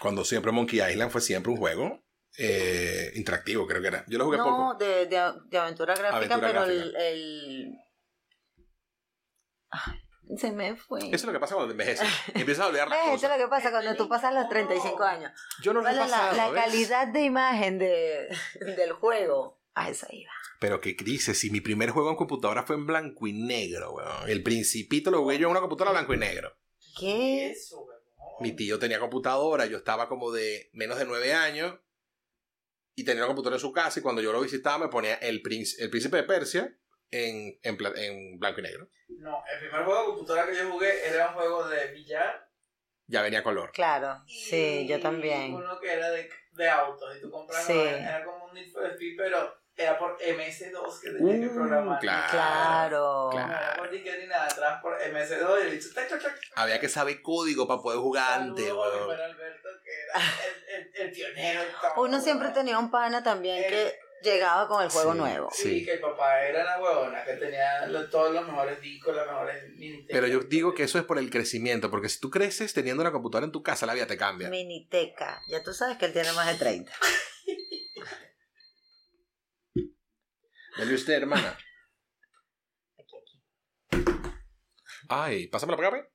Cuando 0.00 0.24
siempre 0.24 0.50
Monkey 0.52 0.80
Island 0.80 1.10
fue 1.12 1.20
siempre 1.20 1.52
un 1.52 1.58
juego 1.58 2.02
eh, 2.36 3.12
interactivo, 3.14 3.64
creo 3.66 3.80
que 3.80 3.88
era. 3.88 4.04
Yo 4.08 4.18
lo 4.18 4.24
jugué 4.24 4.38
No, 4.38 4.44
poco. 4.44 4.74
de, 4.74 5.06
de, 5.06 5.32
de 5.46 5.58
aventura 5.58 5.94
gráfica, 5.94 6.16
Aventura 6.34 6.40
pero 6.40 6.60
gráfica. 6.66 6.82
el... 6.82 6.96
el... 6.96 7.78
Ay, 9.70 10.00
se 10.36 10.52
me 10.52 10.76
fue. 10.76 11.00
Eso 11.00 11.14
es 11.14 11.24
lo 11.24 11.32
que 11.32 11.40
pasa 11.40 11.54
cuando 11.54 11.72
envejeces. 11.72 12.08
Empiezas 12.34 12.64
a 12.64 12.68
olvidar 12.68 12.88
las 12.88 12.98
Eh, 12.98 13.02
Eso 13.02 13.14
es 13.14 13.20
cosas. 13.22 13.38
lo 13.38 13.44
que 13.44 13.48
pasa 13.50 13.70
cuando 13.70 13.94
tú 13.96 14.08
pasas 14.08 14.34
los 14.34 14.48
35 14.48 15.02
años. 15.02 15.32
Yo 15.62 15.72
no 15.72 15.80
lo 15.82 15.88
he 15.88 15.92
Bueno, 15.92 16.06
la, 16.08 16.16
pasado, 16.16 16.36
la 16.36 16.50
¿ves? 16.50 16.64
calidad 16.64 17.08
de 17.08 17.20
imagen 17.22 17.78
de, 17.78 18.28
del 18.76 18.92
juego. 18.92 19.60
A 19.74 19.90
eso 19.90 20.06
iba. 20.10 20.30
Pero 20.60 20.80
qué 20.80 20.94
crisis. 20.96 21.36
Si 21.38 21.50
mi 21.50 21.60
primer 21.60 21.90
juego 21.90 22.08
en 22.10 22.16
computadora 22.16 22.62
fue 22.62 22.76
en 22.76 22.86
blanco 22.86 23.26
y 23.26 23.32
negro, 23.32 23.92
weón. 23.92 24.28
El 24.30 24.42
principito 24.42 25.10
lo 25.10 25.20
jugué 25.22 25.38
yo 25.38 25.46
en 25.46 25.50
una 25.52 25.60
computadora 25.60 25.92
blanco 25.92 26.14
y 26.14 26.18
negro. 26.18 26.56
¿Qué? 26.98 27.50
Eso, 27.50 27.80
weón. 27.80 28.00
Mi 28.40 28.52
tío 28.52 28.78
tenía 28.78 28.98
computadora, 29.00 29.66
yo 29.66 29.76
estaba 29.76 30.08
como 30.08 30.30
de 30.32 30.70
menos 30.72 30.98
de 30.98 31.04
nueve 31.04 31.34
años 31.34 31.76
y 32.96 33.04
tenía 33.04 33.22
una 33.22 33.28
computadora 33.28 33.56
en 33.56 33.60
su 33.60 33.72
casa 33.72 33.98
y 33.98 34.02
cuando 34.02 34.22
yo 34.22 34.32
lo 34.32 34.40
visitaba 34.40 34.78
me 34.78 34.88
ponía 34.88 35.14
el, 35.16 35.42
príncipe, 35.42 35.82
el 35.84 35.90
príncipe 35.90 36.16
de 36.16 36.22
Persia 36.24 36.76
en, 37.14 37.58
en, 37.62 37.96
en 37.96 38.38
blanco 38.38 38.60
y 38.60 38.62
negro. 38.64 38.88
No, 39.08 39.42
el 39.52 39.58
primer 39.60 39.84
juego 39.84 40.00
de 40.00 40.06
computadora 40.06 40.46
que 40.46 40.56
yo 40.56 40.70
jugué 40.70 41.08
era 41.08 41.28
un 41.28 41.34
juego 41.34 41.68
de 41.68 41.86
billar. 41.92 42.48
Ya 43.06 43.22
venía 43.22 43.42
color. 43.42 43.70
Claro, 43.72 44.22
y 44.26 44.44
sí, 44.44 44.86
yo 44.88 44.98
también. 45.00 45.54
Uno 45.54 45.78
que 45.78 45.92
era 45.92 46.10
de, 46.10 46.28
de 46.52 46.68
autos 46.70 47.16
y 47.16 47.20
tú 47.20 47.30
comprabas. 47.30 47.66
Sí. 47.66 47.78
Era 47.78 48.24
como 48.24 48.46
un 48.46 48.54
Need 48.54 48.72
for 48.72 48.86
Speed, 48.86 49.14
pero 49.18 49.64
era 49.76 49.98
por 49.98 50.16
MS2 50.18 51.00
que 51.00 51.10
tenías 51.10 51.40
que 51.40 51.46
Uh, 51.48 51.54
programar. 51.54 52.00
claro. 52.00 53.28
Claro. 53.32 53.32
No 53.32 53.40
era 53.56 53.74
por 53.76 53.92
ni 53.92 54.26
nada, 54.26 54.46
atrás 54.46 54.80
por 54.80 54.98
MS2 54.98 55.58
y 55.58 55.66
el 55.66 55.70
bicho 55.70 55.88
tac, 55.94 56.08
tac, 56.08 56.22
tac. 56.22 56.40
Había 56.54 56.78
que 56.80 56.88
saber 56.88 57.20
código 57.22 57.66
para 57.66 57.82
poder 57.82 57.98
jugar 57.98 58.40
antes, 58.40 58.70
Alberto, 58.70 59.68
que 59.84 59.90
era 59.92 60.78
el, 60.78 60.92
el 61.06 61.10
pionero 61.12 61.62
en 61.62 61.68
todo. 61.72 62.02
Uno 62.02 62.20
siempre 62.20 62.50
tenía 62.50 62.78
un 62.78 62.90
pana 62.90 63.22
también 63.22 63.64
que 63.68 63.98
llegaba 64.24 64.66
con 64.66 64.82
el 64.82 64.88
juego 64.90 65.12
Sí. 65.12 65.18
nuevo. 65.18 65.48
Sí, 65.52 65.62
Sí. 65.80 65.84
que 65.84 65.92
el 65.92 66.00
papá 66.00 66.42
era 66.44 66.64
la 66.64 66.80
huevona, 66.82 67.24
que 67.24 67.34
tenía 67.34 67.86
lo- 67.86 68.08
todos 68.10 68.32
los 68.34 68.44
mejores 68.46 68.80
discos, 68.80 69.14
las 69.14 69.26
mejores 69.26 69.70
mini 69.76 70.04
Pero 70.08 70.26
yo 70.26 70.40
digo 70.40 70.74
que 70.74 70.82
eso 70.82 70.98
es 70.98 71.04
por 71.04 71.18
el 71.18 71.30
crecimiento, 71.30 71.90
porque 71.90 72.08
si 72.08 72.18
tú 72.18 72.30
creces 72.30 72.74
teniendo 72.74 73.02
una 73.02 73.12
computadora 73.12 73.44
en 73.46 73.52
tu 73.52 73.62
casa, 73.62 73.86
la 73.86 73.94
vida 73.94 74.06
te 74.08 74.16
cambia. 74.16 74.48
Miniteca. 74.48 75.40
Ya 75.48 75.62
tú 75.62 75.72
sabes 75.72 75.96
que 75.98 76.06
él 76.06 76.12
tiene 76.12 76.32
más 76.32 76.46
de 76.48 76.54
30. 76.54 76.92
Dale 80.76 80.94
usted, 80.94 81.14
hermana. 81.14 81.56
Aquí, 82.98 83.16
aquí. 83.16 83.42
Ay, 85.08 85.46
pásamela 85.48 85.76
para 85.76 85.88
acá. 85.88 86.08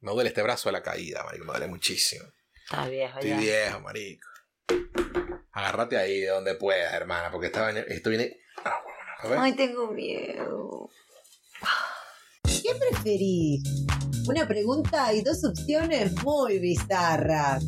Me 0.00 0.12
duele 0.12 0.28
este 0.28 0.42
brazo 0.42 0.68
de 0.68 0.72
la 0.72 0.82
caída, 0.82 1.24
marico, 1.24 1.44
me 1.44 1.52
duele 1.52 1.66
muchísimo. 1.66 2.24
Está 2.64 2.88
viejo 2.88 3.18
Estoy 3.18 3.30
ya. 3.30 3.38
viejo, 3.38 3.80
marico. 3.80 4.28
Agárrate 5.60 5.98
ahí 5.98 6.20
de 6.20 6.28
donde 6.28 6.54
puedas, 6.54 6.90
hermana, 6.94 7.30
porque 7.30 7.48
esta 7.48 7.70
esto 7.70 8.08
viene... 8.08 8.40
Ah, 8.64 8.80
bueno, 8.82 8.98
a 9.18 9.28
ver. 9.28 9.38
Ay, 9.40 9.52
tengo 9.56 9.90
miedo. 9.92 10.88
¿Qué 12.44 12.74
preferís? 12.74 13.62
Una 14.26 14.48
pregunta 14.48 15.12
y 15.12 15.20
dos 15.20 15.44
opciones 15.44 16.12
muy 16.24 16.58
bizarras. 16.60 17.62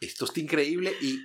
Esto 0.00 0.26
está 0.26 0.38
increíble 0.38 0.92
y 1.00 1.18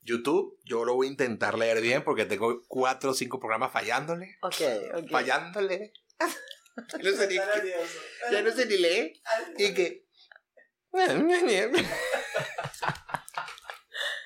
YouTube, 0.00 0.58
yo 0.64 0.86
lo 0.86 0.94
voy 0.94 1.08
a 1.08 1.10
intentar 1.10 1.58
leer 1.58 1.82
bien 1.82 2.04
porque 2.04 2.24
tengo 2.24 2.62
cuatro 2.68 3.10
o 3.10 3.14
cinco 3.14 3.38
programas 3.38 3.70
fallándole. 3.70 4.38
Ok, 4.40 4.62
ok. 4.94 5.10
Fallándole. 5.10 5.92
Ya 6.76 7.10
no 7.10 7.16
sé 7.16 7.26
ni, 7.26 7.34
ya 7.34 8.42
no 8.42 8.50
sé 8.50 8.66
ni 8.66 8.76
leer. 8.76 9.14
Y 9.56 9.72
que... 9.72 10.05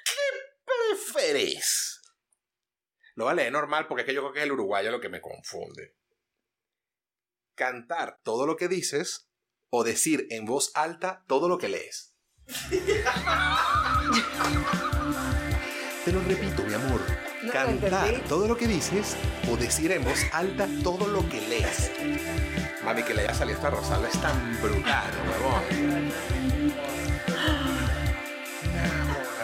¿Qué 0.05 0.25
preferís? 0.65 2.01
Lo 3.15 3.25
voy 3.25 3.41
a 3.41 3.51
normal 3.51 3.87
porque 3.87 4.03
es 4.03 4.07
que 4.07 4.15
yo 4.15 4.23
creo 4.23 4.33
que 4.33 4.39
es 4.41 4.45
el 4.45 4.53
uruguayo 4.53 4.91
lo 4.91 5.01
que 5.01 5.09
me 5.09 5.21
confunde. 5.21 5.97
Cantar 7.55 8.21
todo 8.23 8.47
lo 8.47 8.57
que 8.57 8.69
dices 8.69 9.29
o 9.71 9.85
decir 9.85 10.27
en 10.31 10.47
voz 10.47 10.73
alta 10.75 11.25
todo 11.27 11.49
lo 11.49 11.59
que 11.59 11.69
lees. 11.69 12.15
Te 16.05 16.13
lo 16.13 16.21
repito, 16.23 16.63
mi 16.65 16.75
amor. 16.75 17.30
No 17.43 17.53
Cantar 17.53 18.21
todo 18.29 18.47
lo 18.47 18.57
que 18.57 18.67
dices 18.67 19.17
o 19.51 19.57
decir 19.57 19.91
en 19.93 20.05
voz 20.05 20.19
alta 20.33 20.69
todo 20.83 21.07
lo 21.07 21.27
que 21.29 21.41
lees. 21.41 21.91
Mami, 22.85 23.03
que 23.03 23.15
le 23.15 23.23
haya 23.23 23.35
salido 23.35 23.57
esta 23.57 23.71
Rosalba 23.71 24.09
es 24.09 24.21
tan 24.21 24.61
brutal, 24.61 25.11
huevón. 25.27 26.13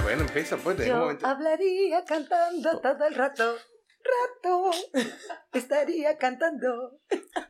Bueno, 0.03 0.23
empieza 0.23 0.59
pues, 0.59 0.79
un 0.79 0.85
Yo 0.85 0.97
momento. 0.97 1.27
hablaría 1.27 2.05
cantando 2.05 2.81
todo 2.81 3.07
el 3.07 3.15
rato. 3.15 3.57
Rato. 4.05 4.71
Estaría 5.53 6.17
cantando. 6.19 7.01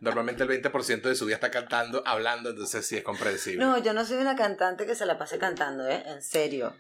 Normalmente 0.00 0.44
el 0.44 0.48
20% 0.48 1.02
de 1.02 1.14
su 1.16 1.26
día 1.26 1.34
está 1.34 1.50
cantando, 1.50 2.02
hablando, 2.06 2.50
entonces 2.50 2.86
sí 2.86 2.96
es 2.96 3.02
comprensible. 3.02 3.64
No, 3.64 3.78
yo 3.78 3.92
no 3.92 4.04
soy 4.04 4.18
una 4.18 4.36
cantante 4.36 4.86
que 4.86 4.94
se 4.94 5.06
la 5.06 5.18
pase 5.18 5.38
cantando, 5.38 5.86
¿eh? 5.88 6.02
En 6.06 6.22
serio. 6.22 6.74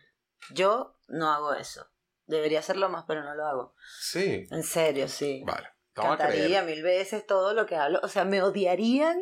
Yo 0.50 0.98
no 1.08 1.30
hago 1.32 1.52
eso. 1.52 1.86
Debería 2.26 2.58
hacerlo 2.58 2.88
más, 2.88 3.04
pero 3.06 3.22
no 3.22 3.34
lo 3.34 3.46
hago. 3.46 3.74
Sí. 4.00 4.46
En 4.50 4.62
serio, 4.64 5.08
sí. 5.08 5.42
Vale. 5.46 5.68
Cantaría 5.94 6.60
creer. 6.62 6.64
mil 6.64 6.82
veces 6.82 7.24
todo 7.26 7.54
lo 7.54 7.66
que 7.66 7.76
hablo. 7.76 8.00
O 8.02 8.08
sea, 8.08 8.24
me 8.24 8.42
odiarían, 8.42 9.20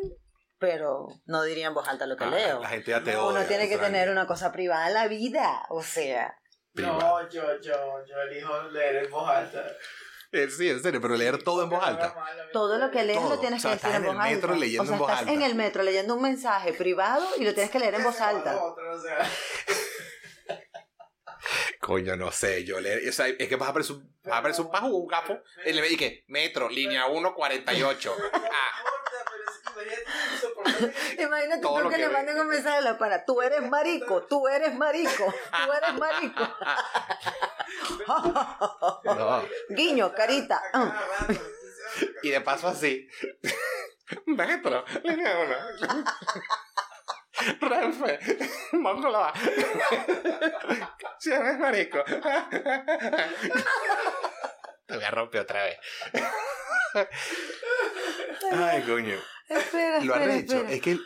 pero 0.57 1.07
no 1.25 1.43
diría 1.43 1.67
en 1.67 1.73
voz 1.73 1.87
alta 1.87 2.05
lo 2.07 2.17
que 2.17 2.23
Ah, 2.25 2.29
leo. 2.31 2.59
La 2.61 2.67
gente 2.69 2.91
ya 2.91 3.03
te 3.03 3.15
Uno 3.15 3.27
odia. 3.27 3.47
tiene 3.47 3.69
que 3.69 3.77
tener 3.77 4.09
una 4.09 4.25
cosa 4.27 4.51
privada 4.51 4.87
en 4.87 4.93
la 4.95 5.07
vida. 5.07 5.63
O 5.69 5.81
sea. 5.83 6.37
No, 6.73 7.29
yo, 7.29 7.43
yo, 7.61 7.73
yo 8.05 8.15
elijo 8.29 8.63
leer 8.71 9.05
en 9.05 9.11
voz 9.11 9.29
alta. 9.29 9.63
Eh, 10.31 10.49
Sí, 10.49 10.69
en 10.69 10.81
serio, 10.81 10.99
pero 10.99 11.15
leer 11.15 11.41
todo 11.43 11.63
en 11.63 11.69
voz 11.69 11.81
alta. 11.81 12.13
todo 12.51 12.77
lo 12.77 12.91
que 12.91 13.03
lees 13.05 13.17
Todo. 13.19 13.35
lo 13.35 13.39
tienes 13.39 13.63
O 13.63 13.69
sea, 13.69 13.77
que 13.77 13.87
decir 13.87 13.89
en 13.91 13.95
en 13.95 14.15
voz 14.17 14.25
el 14.25 14.33
metro 14.33 14.49
alta. 14.49 14.59
leyendo 14.59 14.83
o 14.83 14.85
sea, 14.87 14.93
en 14.95 14.99
voz 14.99 15.09
estás 15.11 15.19
alta. 15.21 15.33
en 15.33 15.41
el 15.43 15.55
metro 15.55 15.83
leyendo 15.83 16.15
un 16.15 16.21
mensaje 16.21 16.73
privado 16.73 17.25
y 17.37 17.45
lo 17.45 17.53
tienes 17.53 17.71
que 17.71 17.79
leer 17.79 17.93
en 17.95 18.03
voz 18.03 18.19
alta. 18.19 18.59
Coño, 21.85 22.15
no 22.15 22.31
sé, 22.31 22.63
yo 22.63 22.79
leer. 22.79 23.07
O 23.07 23.11
sea, 23.11 23.27
es 23.27 23.47
que 23.47 23.55
vas 23.57 23.67
a 23.67 23.69
aparecer 23.69 23.95
un, 23.95 24.11
vas 24.23 24.33
a 24.33 24.37
aparecer 24.39 24.65
un 24.65 24.71
pajo 24.71 24.87
un 24.87 25.07
gapo. 25.07 25.39
Y 25.67 25.71
le 25.71 25.87
y 25.87 25.95
que 25.95 26.23
metro, 26.29 26.67
línea 26.67 27.05
1, 27.05 27.35
48. 27.35 28.15
no 28.17 28.25
Ah, 28.33 28.81
imagínate 31.19 31.61
Todo 31.61 31.83
tú 31.83 31.89
que, 31.89 31.95
que 31.95 32.01
le 32.01 32.07
ve. 32.07 32.13
manden 32.13 32.39
un 32.39 32.47
mensaje 32.47 32.77
a 32.77 32.81
la 32.81 32.97
para. 32.97 33.23
Tú 33.23 33.39
eres 33.39 33.61
marico, 33.69 34.23
tú 34.23 34.47
eres 34.47 34.73
marico, 34.73 35.31
tú 35.51 35.73
eres 35.73 35.93
marico. 35.99 36.57
no. 39.05 39.43
Guiño, 39.69 40.11
carita. 40.15 40.57
A 40.57 40.71
cada 40.71 41.07
rato, 41.07 41.33
quizás. 41.33 42.09
Y 42.23 42.29
de 42.31 42.41
paso 42.41 42.67
así. 42.67 43.07
Metro, 44.25 44.85
línea 45.03 45.37
1. 45.79 46.03
Renfe, 47.61 48.19
Moncloa. 48.73 49.33
Si 51.19 51.31
eres 51.31 51.57
marico. 51.59 52.03
Te 54.85 54.95
voy 54.95 55.03
a 55.03 55.11
romper 55.11 55.41
otra 55.41 55.63
vez. 55.63 55.77
Ay, 58.51 58.81
coño. 58.83 59.17
Espera, 59.47 59.99
Lo 60.01 60.13
espera, 60.13 60.33
arrecho 60.33 60.55
espera. 60.55 60.71
es 60.73 60.81
que 60.81 60.91
él, 60.91 61.01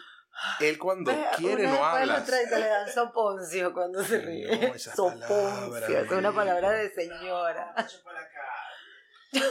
él 0.61 0.77
cuando 0.77 1.11
quiere 1.37 1.67
una 1.67 1.75
no 1.77 1.85
habla. 1.85 2.25
le 2.27 2.67
dan 2.67 2.89
soponcio 2.91 3.73
cuando 3.73 4.03
se 4.03 4.19
ríe. 4.19 4.47
No, 4.47 4.59
palabra, 4.59 4.79
soponcio, 4.79 5.99
es 5.99 6.11
una 6.11 6.31
palabra 6.31 6.71
de 6.71 6.89
señora. 6.93 7.73
Chupa 7.87 8.13
la 8.13 8.27
cara. 8.29 9.49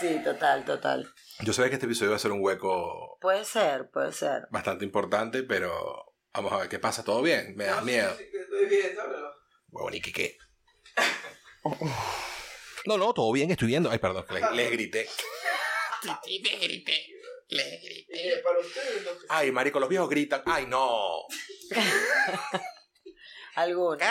Sí, 0.00 0.20
total, 0.24 0.64
total. 0.64 1.14
Yo 1.40 1.52
sabía 1.52 1.68
que 1.70 1.74
este 1.74 1.86
episodio 1.86 2.10
iba 2.10 2.16
a 2.16 2.20
ser 2.20 2.32
un 2.32 2.40
hueco 2.42 3.18
Puede 3.20 3.44
ser, 3.44 3.90
puede 3.90 4.12
ser. 4.12 4.46
bastante 4.50 4.84
importante, 4.84 5.42
pero 5.42 6.14
vamos 6.32 6.52
a 6.52 6.58
ver 6.58 6.68
qué 6.68 6.78
pasa. 6.78 7.02
¿Todo 7.04 7.22
bien? 7.22 7.54
Me 7.56 7.64
da 7.64 7.76
No, 7.80 7.82
miedo. 7.82 8.14
sí, 8.16 8.24
sí, 8.24 8.30
que 8.30 8.38
Estoy 8.42 8.66
bien, 8.66 8.96
¿sabes? 8.96 9.18
Huevón, 9.68 9.94
¿y 9.94 10.00
qué 10.00 10.12
qué? 10.12 10.38
No, 12.86 12.98
no, 12.98 13.12
todo 13.14 13.32
bien, 13.32 13.50
estoy 13.50 13.68
viendo. 13.68 13.90
Ay, 13.90 13.98
perdón, 13.98 14.24
les, 14.30 14.50
les 14.52 14.70
grité. 14.70 15.08
Les 16.02 16.60
grité. 16.60 17.06
Les 17.48 17.82
grité. 17.82 18.12
que 18.12 18.42
Ay, 19.28 19.50
marico, 19.50 19.80
los 19.80 19.88
viejos 19.88 20.08
gritan. 20.08 20.42
Ay, 20.46 20.66
no. 20.66 21.22
Algunos. 23.56 23.98
¿Qué? 23.98 24.06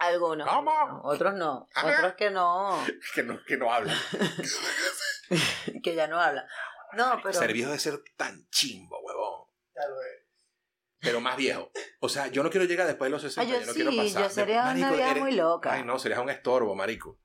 Algunos. 0.00 0.48
¿Cómo? 0.48 0.70
algunos. 0.78 1.00
Otros 1.04 1.34
no. 1.34 1.68
Ajá. 1.74 1.98
Otros 1.98 2.14
que 2.14 2.30
no. 2.30 2.84
Que 3.14 3.22
no, 3.22 3.38
que 3.46 3.56
no 3.56 3.72
hablan. 3.72 3.96
Que 5.82 5.94
ya 5.94 6.06
no 6.06 6.20
hablan. 6.20 6.44
No, 6.94 7.18
pero. 7.22 7.32
Ser 7.38 7.52
viejo 7.52 7.70
de 7.72 7.78
ser 7.78 8.02
tan 8.16 8.46
chimbo, 8.50 8.98
huevón. 9.00 9.48
ya 9.74 9.88
lo 9.88 10.00
es. 10.02 10.08
Pero 11.00 11.20
más 11.20 11.36
viejo. 11.36 11.70
O 12.00 12.08
sea, 12.08 12.28
yo 12.28 12.42
no 12.44 12.50
quiero 12.50 12.64
llegar 12.66 12.86
después 12.86 13.06
de 13.08 13.10
los 13.10 13.22
60. 13.22 13.42
Ay, 13.42 13.48
yo 13.48 13.60
yo 13.60 13.66
no 13.66 13.72
sí, 13.72 13.82
quiero 13.82 13.96
pasar. 14.04 14.22
yo 14.22 14.30
sería 14.30 14.60
una 14.62 14.64
Marico, 14.74 14.94
vieja 14.94 15.10
eres- 15.10 15.22
muy 15.22 15.32
loca. 15.32 15.72
Ay, 15.72 15.82
no, 15.84 15.98
serías 15.98 16.20
un 16.20 16.30
estorbo, 16.30 16.74
marico. 16.76 17.18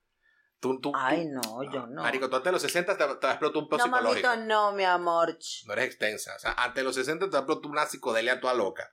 Tú, 0.59 0.79
tú, 0.81 0.91
Ay, 0.95 1.25
tú- 1.25 1.33
no, 1.49 1.63
yo 1.71 1.85
no. 1.85 2.01
Marico, 2.01 2.27
tú 2.29 2.37
antes 2.37 2.45
de 2.47 2.51
los 2.53 2.61
60 2.63 2.97
te, 2.97 3.05
te 3.17 3.27
explotó 3.27 3.59
un 3.59 3.69
pedo 3.69 3.77
no, 3.77 3.83
psicológico. 3.85 4.27
mamito, 4.27 4.45
no, 4.47 4.71
mi 4.71 4.83
amor. 4.83 5.37
No 5.67 5.73
eres 5.73 5.85
extensa. 5.85 6.35
O 6.35 6.39
sea, 6.39 6.53
antes 6.53 6.75
de 6.77 6.83
los 6.83 6.95
60 6.95 7.29
te 7.29 7.37
explotó 7.37 7.69
una 7.69 7.85
psicodelia 7.85 8.39
toda 8.39 8.55
loca. 8.55 8.89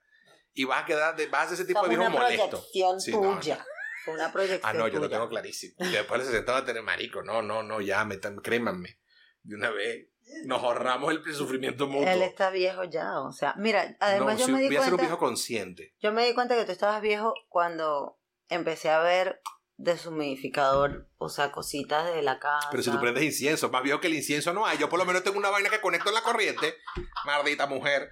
Y 0.52 0.64
vas 0.64 0.82
a 0.82 0.86
quedar, 0.86 1.16
de- 1.16 1.28
vas 1.28 1.46
a 1.46 1.48
ser 1.50 1.54
ese 1.54 1.64
tipo 1.64 1.80
Fue 1.80 1.88
de 1.88 1.96
viejo 1.96 2.10
una 2.10 2.20
molesto. 2.20 2.50
proyección 2.50 3.00
Sí, 3.00 3.12
no, 3.12 3.38
tuya. 3.40 3.64
Fue 4.04 4.12
una 4.12 4.30
proyección 4.30 4.60
Ah, 4.64 4.74
no, 4.74 4.86
yo 4.88 4.98
lo 4.98 5.06
tuya. 5.06 5.16
tengo 5.16 5.28
clarísimo. 5.30 5.74
Que 5.78 5.84
después 5.86 6.10
de 6.10 6.18
los 6.18 6.26
60 6.26 6.52
va 6.52 6.58
a 6.58 6.64
tener 6.66 6.82
marico. 6.82 7.22
No, 7.22 7.40
no, 7.40 7.62
no, 7.62 7.80
ya, 7.80 8.04
metan, 8.04 8.36
crémanme. 8.36 8.98
De 9.44 9.54
una 9.54 9.70
vez 9.70 10.08
nos 10.46 10.62
ahorramos 10.62 11.12
el 11.12 11.34
sufrimiento 11.34 11.86
mutuo. 11.86 12.10
Él 12.10 12.22
está 12.22 12.50
viejo 12.50 12.84
ya, 12.84 13.20
o 13.20 13.32
sea, 13.32 13.54
mira, 13.56 13.96
además 14.00 14.40
no, 14.40 14.46
yo 14.46 14.52
me 14.52 14.60
di 14.60 14.66
voy 14.68 14.76
a 14.76 14.80
ser 14.80 14.94
un 14.94 14.98
cuenta, 14.98 15.06
viejo 15.06 15.18
consciente. 15.18 15.94
yo 16.00 16.12
me 16.12 16.26
di 16.26 16.34
cuenta 16.34 16.56
que 16.56 16.64
tú 16.64 16.72
estabas 16.72 17.00
viejo 17.02 17.34
cuando 17.48 18.18
empecé 18.48 18.90
a 18.90 19.00
ver 19.00 19.40
deshumidificador, 19.76 21.08
o 21.18 21.28
sea, 21.28 21.52
cositas 21.52 22.12
de 22.12 22.22
la 22.22 22.38
casa. 22.38 22.68
Pero 22.70 22.82
si 22.82 22.90
tú 22.90 23.00
prendes 23.00 23.24
incienso, 23.24 23.70
más 23.70 23.82
viejo 23.82 24.00
que 24.00 24.06
el 24.06 24.14
incienso 24.14 24.52
no 24.52 24.66
hay. 24.66 24.78
Yo 24.78 24.88
por 24.88 24.98
lo 24.98 25.04
menos 25.04 25.24
tengo 25.24 25.38
una 25.38 25.50
vaina 25.50 25.68
que 25.68 25.80
conecto 25.80 26.08
en 26.08 26.14
la 26.14 26.22
corriente. 26.22 26.76
Maldita 27.24 27.66
mujer. 27.66 28.08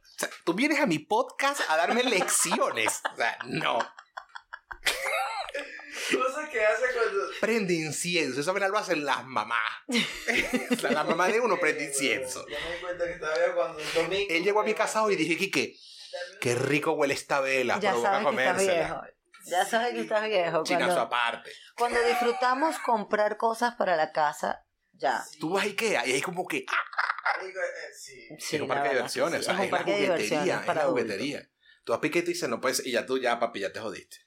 O 0.00 0.18
sea, 0.18 0.28
tú 0.44 0.54
vienes 0.54 0.80
a 0.80 0.86
mi 0.86 0.98
podcast 0.98 1.60
a 1.68 1.76
darme 1.76 2.02
lecciones. 2.04 3.00
O 3.12 3.16
sea, 3.16 3.38
no. 3.46 3.78
Cosas 6.16 6.48
que 6.48 6.64
hace 6.64 6.82
cuando. 6.94 7.22
Prende 7.40 7.74
incienso. 7.74 8.40
Esa 8.40 8.52
vaina 8.52 8.68
lo 8.68 8.78
hacen 8.78 9.04
las 9.04 9.24
mamás. 9.24 9.58
O 10.70 10.76
sea, 10.76 10.90
la 10.92 11.04
mamá 11.04 11.28
de 11.28 11.40
uno 11.40 11.58
prende 11.58 11.84
incienso. 11.84 12.46
Yo 12.48 12.56
me 12.68 12.74
di 12.76 12.80
cuenta 12.80 13.04
que 13.04 13.12
estaba 13.12 13.34
cuando 13.54 13.78
un 13.82 13.94
domingo. 13.94 14.26
Él 14.30 14.42
llegó 14.44 14.60
a 14.60 14.64
mi 14.64 14.74
casa 14.74 15.02
hoy 15.02 15.14
y 15.14 15.16
dije, 15.16 15.36
Quique, 15.36 15.76
qué 16.40 16.54
rico 16.54 16.92
huele 16.92 17.14
esta 17.14 17.40
vela. 17.40 17.78
ya 17.80 17.92
sabes 17.92 18.02
que 18.02 18.06
estás 18.08 18.22
comérsela. 18.24 18.72
viejo. 18.74 19.00
Ya 19.44 19.64
sabes 19.66 19.94
que 19.94 20.00
estás 20.00 20.24
viejo. 20.24 20.62
Chinazo 20.64 20.84
Cuando, 20.86 21.00
aparte. 21.00 21.52
cuando 21.76 22.02
disfrutamos 22.06 22.78
comprar 22.78 23.36
cosas 23.36 23.74
para 23.74 23.96
la 23.96 24.12
casa, 24.12 24.64
ya. 24.92 25.24
Tú 25.40 25.50
vas 25.50 25.64
a 25.64 25.66
Ikea 25.66 26.06
y 26.06 26.12
hay 26.12 26.22
como 26.22 26.46
que... 26.46 26.64
ah, 26.68 27.38
Marico, 27.38 27.58
eh, 27.60 27.92
sí. 27.94 28.28
Sí, 28.38 28.56
es 28.56 28.62
un 28.62 28.68
parque 28.68 28.88
de 28.88 28.94
diversiones. 28.94 29.44
sí. 29.44 29.50
o 29.50 29.54
sea, 29.54 29.64
es 29.64 29.66
es 29.66 29.72
la 29.72 29.78
juguetería. 29.82 30.60
Es 30.60 30.66
la 30.74 30.84
juguetería. 30.86 31.48
Tú 31.84 31.92
vas 31.92 32.00
piquete 32.00 32.30
y 32.30 32.34
dices, 32.34 32.48
no 32.48 32.60
puedes, 32.60 32.86
y 32.86 32.92
ya 32.92 33.04
tú, 33.04 33.18
ya, 33.18 33.40
papi, 33.40 33.58
ya 33.60 33.72
te 33.72 33.80
jodiste. 33.80 34.18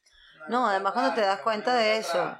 No, 0.48 0.68
además 0.68 0.94
cuando 0.94 1.14
te 1.14 1.22
das 1.22 1.42
cuenta 1.42 1.76
de 1.76 1.98
eso. 1.98 2.40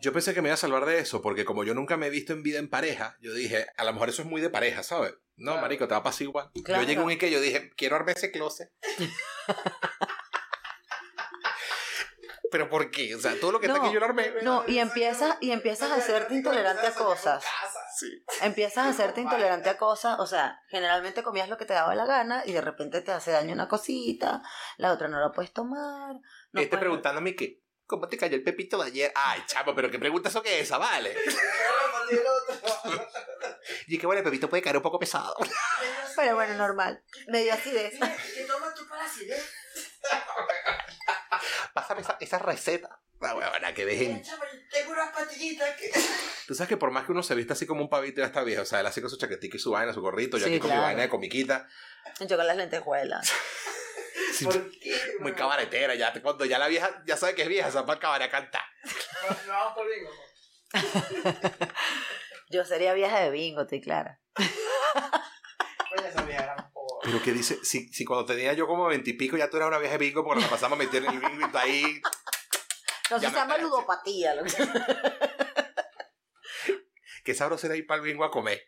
Yo 0.00 0.12
pensé 0.12 0.34
que 0.34 0.42
me 0.42 0.48
iba 0.48 0.54
a 0.54 0.58
salvar 0.58 0.84
de 0.84 0.98
eso, 0.98 1.22
porque 1.22 1.44
como 1.46 1.64
yo 1.64 1.72
nunca 1.74 1.96
me 1.96 2.08
he 2.08 2.10
visto 2.10 2.32
en 2.34 2.42
vida 2.42 2.58
en 2.58 2.68
pareja, 2.68 3.16
yo 3.20 3.32
dije, 3.32 3.66
a 3.76 3.84
lo 3.84 3.92
mejor 3.94 4.10
eso 4.10 4.20
es 4.22 4.28
muy 4.28 4.40
de 4.42 4.50
pareja, 4.50 4.82
¿sabes? 4.82 5.14
No, 5.36 5.52
Claro. 5.52 5.62
marico, 5.62 5.88
te 5.88 5.94
va 5.94 6.00
a 6.00 6.02
pasar 6.02 6.22
igual. 6.22 6.50
Claro. 6.64 6.82
Yo 6.82 6.88
llegué 6.88 7.00
un 7.00 7.10
y 7.10 7.16
yo 7.30 7.40
dije, 7.40 7.72
quiero 7.76 7.96
armar 7.96 8.14
ese 8.16 8.30
closet. 8.30 8.70
¿Pero 12.50 12.68
por 12.68 12.90
qué? 12.90 13.14
O 13.16 13.18
sea, 13.18 13.34
todo 13.40 13.50
lo 13.50 13.58
que 13.60 13.66
está 13.66 13.78
No. 13.78 13.84
aquí 13.84 13.92
yo 13.94 13.98
lo 13.98 14.06
armé. 14.06 14.30
No, 14.42 14.62
y 14.68 14.78
empiezas, 14.78 15.36
y 15.40 15.50
empiezas 15.50 15.90
a 15.90 15.96
hacerte 15.96 16.34
intolerante 16.34 16.86
a 16.86 16.94
cosas. 16.94 17.42
Sí. 17.98 18.24
Empiezas 18.42 18.86
a 18.86 18.88
hacerte 18.90 19.20
intolerante 19.20 19.68
a 19.70 19.76
cosas, 19.78 20.18
o 20.18 20.26
sea, 20.26 20.60
generalmente 20.68 21.22
comías 21.22 21.48
lo 21.48 21.56
que 21.56 21.64
te 21.66 21.74
daba 21.74 21.94
la 21.94 22.06
gana 22.06 22.42
y 22.44 22.52
de 22.52 22.60
repente 22.60 23.00
te 23.02 23.12
hace 23.12 23.30
daño 23.30 23.52
una 23.54 23.68
cosita, 23.68 24.42
la 24.78 24.92
otra 24.92 25.08
no 25.08 25.20
la 25.20 25.30
puedes 25.32 25.52
tomar. 25.52 26.14
No 26.52 26.60
este 26.60 26.68
puedes- 26.68 26.80
preguntándome 26.80 27.36
que, 27.36 27.62
¿cómo 27.86 28.08
te 28.08 28.16
cayó 28.16 28.34
el 28.36 28.42
pepito 28.42 28.78
de 28.82 28.88
ayer? 28.88 29.12
Ay, 29.14 29.42
chamo, 29.46 29.74
pero 29.74 29.90
qué 29.90 29.98
pregunta 29.98 30.28
eso 30.28 30.42
que 30.42 30.58
es 30.60 30.66
esa, 30.66 30.78
vale. 30.78 31.14
Y 33.86 33.98
que 33.98 34.06
bueno, 34.06 34.18
el 34.20 34.24
pepito 34.24 34.48
puede 34.48 34.62
caer 34.62 34.76
un 34.76 34.82
poco 34.82 34.98
pesado. 34.98 35.36
Pero 36.16 36.34
bueno, 36.34 36.54
normal. 36.54 37.02
Me 37.28 37.42
dio 37.42 37.52
acidez. 37.52 37.94
¿Qué 38.34 38.44
tomas 38.44 38.74
tú 38.74 38.86
para 38.88 39.04
acidez? 39.04 39.52
Pásame 41.72 42.02
esa, 42.02 42.16
esa 42.20 42.38
receta. 42.38 43.00
La 43.20 43.34
huevona, 43.34 43.72
que 43.72 43.86
dejen. 43.86 44.22
Tengo 44.70 44.92
unas 44.92 45.10
pastillitas 45.12 45.76
que... 45.76 45.90
Tú 46.46 46.54
sabes 46.54 46.68
que 46.68 46.76
por 46.76 46.90
más 46.90 47.06
que 47.06 47.12
uno 47.12 47.22
se 47.22 47.34
vista 47.34 47.54
así 47.54 47.66
como 47.66 47.82
un 47.82 47.88
pavito 47.88 48.20
ya 48.20 48.26
está 48.26 48.42
viejo, 48.42 48.62
o 48.62 48.66
sea, 48.66 48.80
él 48.80 48.86
así 48.86 49.00
con 49.00 49.08
su 49.08 49.16
chaquetica 49.16 49.56
y 49.56 49.60
su 49.60 49.70
vaina, 49.70 49.94
su 49.94 50.02
gorrito, 50.02 50.36
yo 50.36 50.44
Sí, 50.44 50.50
aquí 50.50 50.60
con 50.60 50.70
mi 50.70 50.76
vaina 50.76 51.02
de 51.02 51.08
comiquita, 51.08 51.68
Yo 52.20 52.36
con 52.36 52.46
las 52.46 52.56
lentejuelas. 52.56 53.32
sí, 54.34 54.44
¿Por 54.44 54.70
qué? 54.78 55.00
muy 55.20 55.32
bro? 55.32 55.38
cabaretera, 55.38 55.94
ya 55.94 56.12
cuando 56.20 56.44
ya 56.44 56.58
la 56.58 56.68
vieja 56.68 57.02
ya 57.06 57.16
sabe 57.16 57.34
que 57.34 57.42
es 57.42 57.48
vieja, 57.48 57.70
se 57.70 57.76
va 57.76 57.86
para 57.86 57.94
el 57.94 58.00
cabaret 58.00 58.28
a 58.28 58.30
cantar. 58.30 58.62
No, 58.84 59.36
no 59.46 59.52
vamos 59.52 59.74
por 59.74 59.86
bingo. 59.88 60.10
Yo 62.50 62.64
sería 62.64 62.92
vieja 62.92 63.20
de 63.20 63.30
bingo, 63.30 63.62
estoy 63.62 63.80
clara. 63.80 64.20
Pero 67.02 67.22
que 67.22 67.32
dice, 67.32 67.58
si, 67.62 67.88
si 67.92 68.04
cuando 68.04 68.24
tenía 68.24 68.54
yo 68.54 68.66
como 68.66 68.86
veintipico 68.86 69.36
ya 69.36 69.50
tú 69.50 69.58
eras 69.58 69.68
una 69.68 69.78
vieja 69.78 69.92
de 69.92 69.98
bingo 69.98 70.24
porque 70.24 70.40
nos 70.40 70.50
pasamos 70.50 70.78
a 70.78 70.82
meter 70.82 71.04
en 71.04 71.10
el 71.12 71.20
bingo 71.20 71.46
y 71.46 71.50
tú 71.50 71.58
ahí. 71.58 72.02
No, 73.10 73.20
se 73.20 73.30
llama 73.30 73.58
ludopatía. 73.58 74.34
Lo 74.34 74.44
que... 74.44 74.52
Qué 77.24 77.34
sabroso 77.34 77.66
era 77.66 77.76
ir 77.76 77.86
para 77.86 78.00
el 78.00 78.06
bingo 78.06 78.24
a 78.24 78.30
comer. 78.30 78.60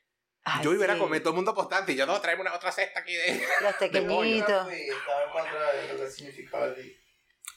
Ay, 0.44 0.64
yo 0.64 0.72
iba 0.72 0.90
a 0.92 0.98
comer 0.98 1.20
todo 1.20 1.30
el 1.30 1.36
mundo 1.36 1.54
postante 1.54 1.92
y 1.92 1.96
yo 1.96 2.06
no, 2.06 2.20
traemos 2.20 2.46
una 2.46 2.54
otra 2.54 2.70
cesta 2.72 3.00
aquí 3.00 3.14
de. 3.14 3.44
Los 3.60 3.72
Yo 3.72 3.78
pequeñitos. 3.78 4.64
fui, 4.66 4.88
estaba 4.88 5.24
en 5.24 5.30
contra 5.32 5.72
de 5.72 5.92
lo 5.92 5.98
que 5.98 6.10
significaba 6.10 6.66
el 6.66 6.74
bingo. 6.74 6.94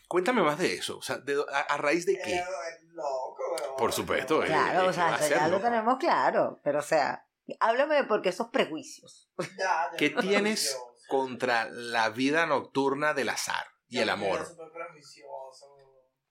Cuéntame 0.08 0.42
más 0.42 0.58
de 0.58 0.74
eso, 0.74 0.98
o 0.98 1.02
sea, 1.04 1.18
de- 1.20 1.46
a, 1.54 1.60
a 1.60 1.78
raíz 1.78 2.06
de 2.08 2.20
qué. 2.20 2.34
Era 2.34 2.48
loco. 2.94 3.76
Por 3.78 3.94
supuesto, 3.94 4.44
eh. 4.44 4.48
Claro, 4.48 4.86
o 4.86 4.88
¿qué 4.88 4.94
sea, 4.94 5.16
eso 5.18 5.30
ya 5.30 5.48
lo 5.48 5.62
tenemos 5.62 5.98
claro. 6.00 6.60
Pero, 6.64 6.80
o 6.80 6.82
sea, 6.82 7.28
háblame 7.60 7.96
de 7.96 8.04
por 8.06 8.24
qué 8.24 8.30
esos 8.30 8.48
prejuicios. 8.48 9.30
Ya, 9.58 9.92
¿Qué 9.98 10.10
tienes 10.10 10.76
contra 11.08 11.70
la 11.70 12.10
vida 12.10 12.48
nocturna 12.48 13.14
del 13.14 13.30
azar 13.30 13.68
y 13.88 13.98
Ya, 13.98 14.04
el 14.04 14.10
amor? 14.10 14.48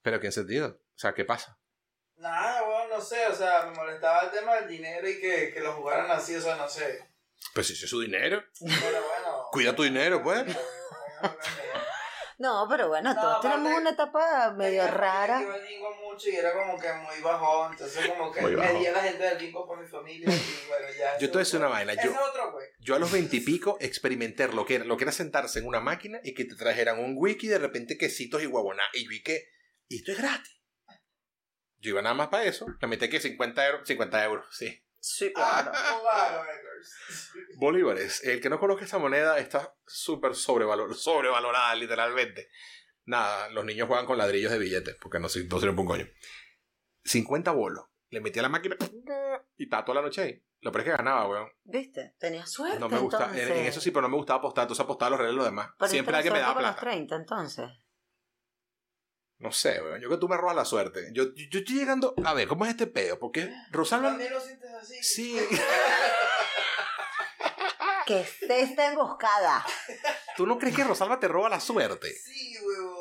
¿Pero 0.09 0.21
qué 0.21 0.29
en 0.29 0.33
sentido? 0.33 0.69
O 0.69 0.99
sea, 0.99 1.13
¿qué 1.13 1.27
pasa? 1.27 1.59
Nada, 2.17 2.63
weón, 2.67 2.89
no 2.89 2.99
sé, 2.99 3.27
o 3.27 3.35
sea, 3.35 3.67
me 3.67 3.75
molestaba 3.77 4.23
el 4.23 4.31
tema 4.31 4.55
del 4.55 4.67
dinero 4.67 5.07
y 5.07 5.21
que, 5.21 5.53
que 5.53 5.61
lo 5.61 5.75
jugaran 5.75 6.11
así, 6.11 6.35
o 6.35 6.41
sea, 6.41 6.57
no 6.57 6.67
sé. 6.67 6.99
Pues 7.53 7.67
si 7.67 7.75
es 7.75 7.81
su 7.91 8.01
dinero. 8.01 8.43
Pero 8.59 9.03
bueno. 9.07 9.49
Cuida 9.53 9.77
tu 9.77 9.83
dinero, 9.83 10.23
pues. 10.23 10.47
No, 12.39 12.67
pero 12.71 12.89
bueno, 12.89 13.13
No, 13.13 13.21
todos 13.21 13.37
aparte- 13.37 13.49
tenemos 13.59 13.81
una 13.81 13.91
etapa 13.91 14.51
medio 14.53 14.83
Tenía- 14.85 14.97
rara. 14.97 15.43
Iba 15.43 15.55
al 15.55 15.61
bingo 15.67 15.95
mucho 15.97 16.31
y 16.31 16.37
era 16.37 16.53
como 16.55 16.79
que 16.79 16.91
muy 16.93 17.21
bajón, 17.21 17.73
entonces 17.73 18.09
como 18.09 18.33
que 18.33 18.41
Muy 18.41 18.53
me 18.53 18.57
bajón. 18.57 18.79
di 18.81 18.87
a 18.87 18.93
la 18.93 19.03
gente 19.03 19.23
del 19.25 19.39
bingo 19.39 19.67
por 19.67 19.79
mi 19.79 19.87
familia 19.89 20.33
y 20.33 20.69
bueno, 20.69 20.87
ya. 20.99 21.19
Yo 21.19 21.27
te 21.29 21.33
voy 21.33 21.41
a 21.41 21.45
decir 21.45 21.59
una 21.59 21.69
vaina, 21.69 21.93
Ese 21.93 22.05
yo- 22.07 22.13
es 22.13 22.19
otro, 22.19 22.53
güey. 22.53 22.67
Yo 22.79 22.95
a 22.95 22.99
los 22.99 23.13
veintipico 23.13 23.77
experimenté 23.81 24.49
lo 24.49 24.65
que, 24.65 24.77
era, 24.77 24.85
lo 24.87 24.97
que 24.97 25.05
era 25.05 25.13
sentarse 25.13 25.59
en 25.59 25.67
una 25.67 25.81
máquina 25.81 26.21
y 26.25 26.33
que 26.33 26.45
te 26.47 26.55
trajeran 26.55 26.99
un 26.99 27.15
wiki 27.19 27.47
y 27.47 27.51
de 27.51 27.59
repente 27.59 27.99
quesitos 27.99 28.41
y 28.43 28.47
guaboná. 28.47 28.85
Y 28.95 29.05
yo 29.05 29.11
vi 29.11 29.23
que, 29.23 29.49
y 29.89 29.97
esto 29.97 30.13
es 30.13 30.19
gratis. 30.19 30.55
Yo 31.81 31.91
iba 31.91 32.03
nada 32.03 32.15
más 32.15 32.29
para 32.29 32.45
eso. 32.45 32.67
Le 32.81 32.89
metí 32.89 33.09
que 33.09 33.21
50 33.21 33.67
euros, 33.67 33.87
50 33.87 34.25
euros, 34.25 34.47
sí. 34.51 34.85
Sí, 35.01 35.33
claro. 35.33 35.71
records. 36.47 37.31
Bolívares. 37.57 38.25
El 38.25 38.41
que 38.41 38.51
no 38.51 38.59
conozca 38.59 38.85
esa 38.85 38.99
moneda 38.99 39.39
está 39.39 39.75
súper 39.87 40.33
sobrevalor- 40.33 40.95
sobrevalorada, 40.95 41.75
literalmente. 41.77 42.49
Nada, 43.05 43.49
los 43.51 43.65
niños 43.65 43.87
juegan 43.87 44.07
con 44.07 44.19
ladrillos 44.19 44.51
de 44.53 44.59
billetes, 44.59 44.97
porque 45.01 45.19
no, 45.19 45.23
no 45.25 45.29
sirven 45.29 45.49
para 45.49 45.81
un 45.81 45.87
coño. 45.87 46.07
50 47.05 47.53
bolos. 47.53 47.85
Le 48.11 48.21
metí 48.21 48.39
a 48.39 48.43
la 48.43 48.49
máquina 48.49 48.77
y 49.57 49.65
estaba 49.65 49.85
toda 49.85 49.97
la 50.01 50.07
noche 50.07 50.23
ahí. 50.23 50.45
Lo 50.61 50.73
peor 50.73 50.81
es 50.81 50.85
que 50.91 50.97
ganaba, 50.97 51.29
weón. 51.29 51.49
¿Viste? 51.63 52.15
Tenías 52.19 52.51
suerte. 52.51 52.81
No 52.81 52.89
me 52.89 52.99
gusta, 52.99 53.31
en, 53.35 53.67
eso 53.67 53.81
sí, 53.81 53.91
pero 53.93 54.03
no 54.03 54.09
me 54.09 54.17
gustaba 54.17 54.41
apostar. 54.41 54.63
Entonces 54.65 54.83
apostaba 54.83 55.11
los 55.11 55.19
reales 55.21 55.35
de 55.35 55.37
los 55.37 55.47
demás. 55.47 55.71
Siempre 55.87 56.13
la 56.13 56.19
alguien 56.19 56.35
me 56.35 56.41
daba 56.41 56.55
con 56.55 56.63
los 56.65 56.73
plata. 56.73 56.91
30, 56.91 57.17
entonces. 57.17 57.67
No 59.39 59.53
sé, 59.53 59.81
weón. 59.81 60.01
Yo 60.01 60.09
creo 60.09 60.19
que 60.19 60.21
tú 60.21 60.29
me 60.29 60.37
robas 60.37 60.57
la 60.57 60.65
suerte. 60.65 61.11
Yo, 61.13 61.35
yo, 61.35 61.47
yo 61.51 61.59
estoy 61.61 61.77
llegando. 61.77 62.15
A 62.25 62.35
ver, 62.35 62.49
¿cómo 62.49 62.65
es 62.65 62.73
este 62.73 62.87
pedo? 62.87 63.19
Porque 63.19 63.53
Rosalba. 63.71 64.11
También 64.11 64.33
lo 64.33 64.41
sientes 64.41 64.71
así. 64.73 65.03
Sí. 65.03 65.41
Que 68.07 68.21
esté 68.21 68.63
esta 68.63 68.87
emboscada. 68.87 69.65
¿Tú 70.37 70.47
no 70.47 70.59
crees 70.59 70.75
que 70.75 70.83
Rosalba 70.83 71.21
te 71.21 71.29
roba 71.29 71.51
la 71.51 71.61
suerte? 71.61 72.11
Sí, 72.11 72.57
huevón. 72.59 72.98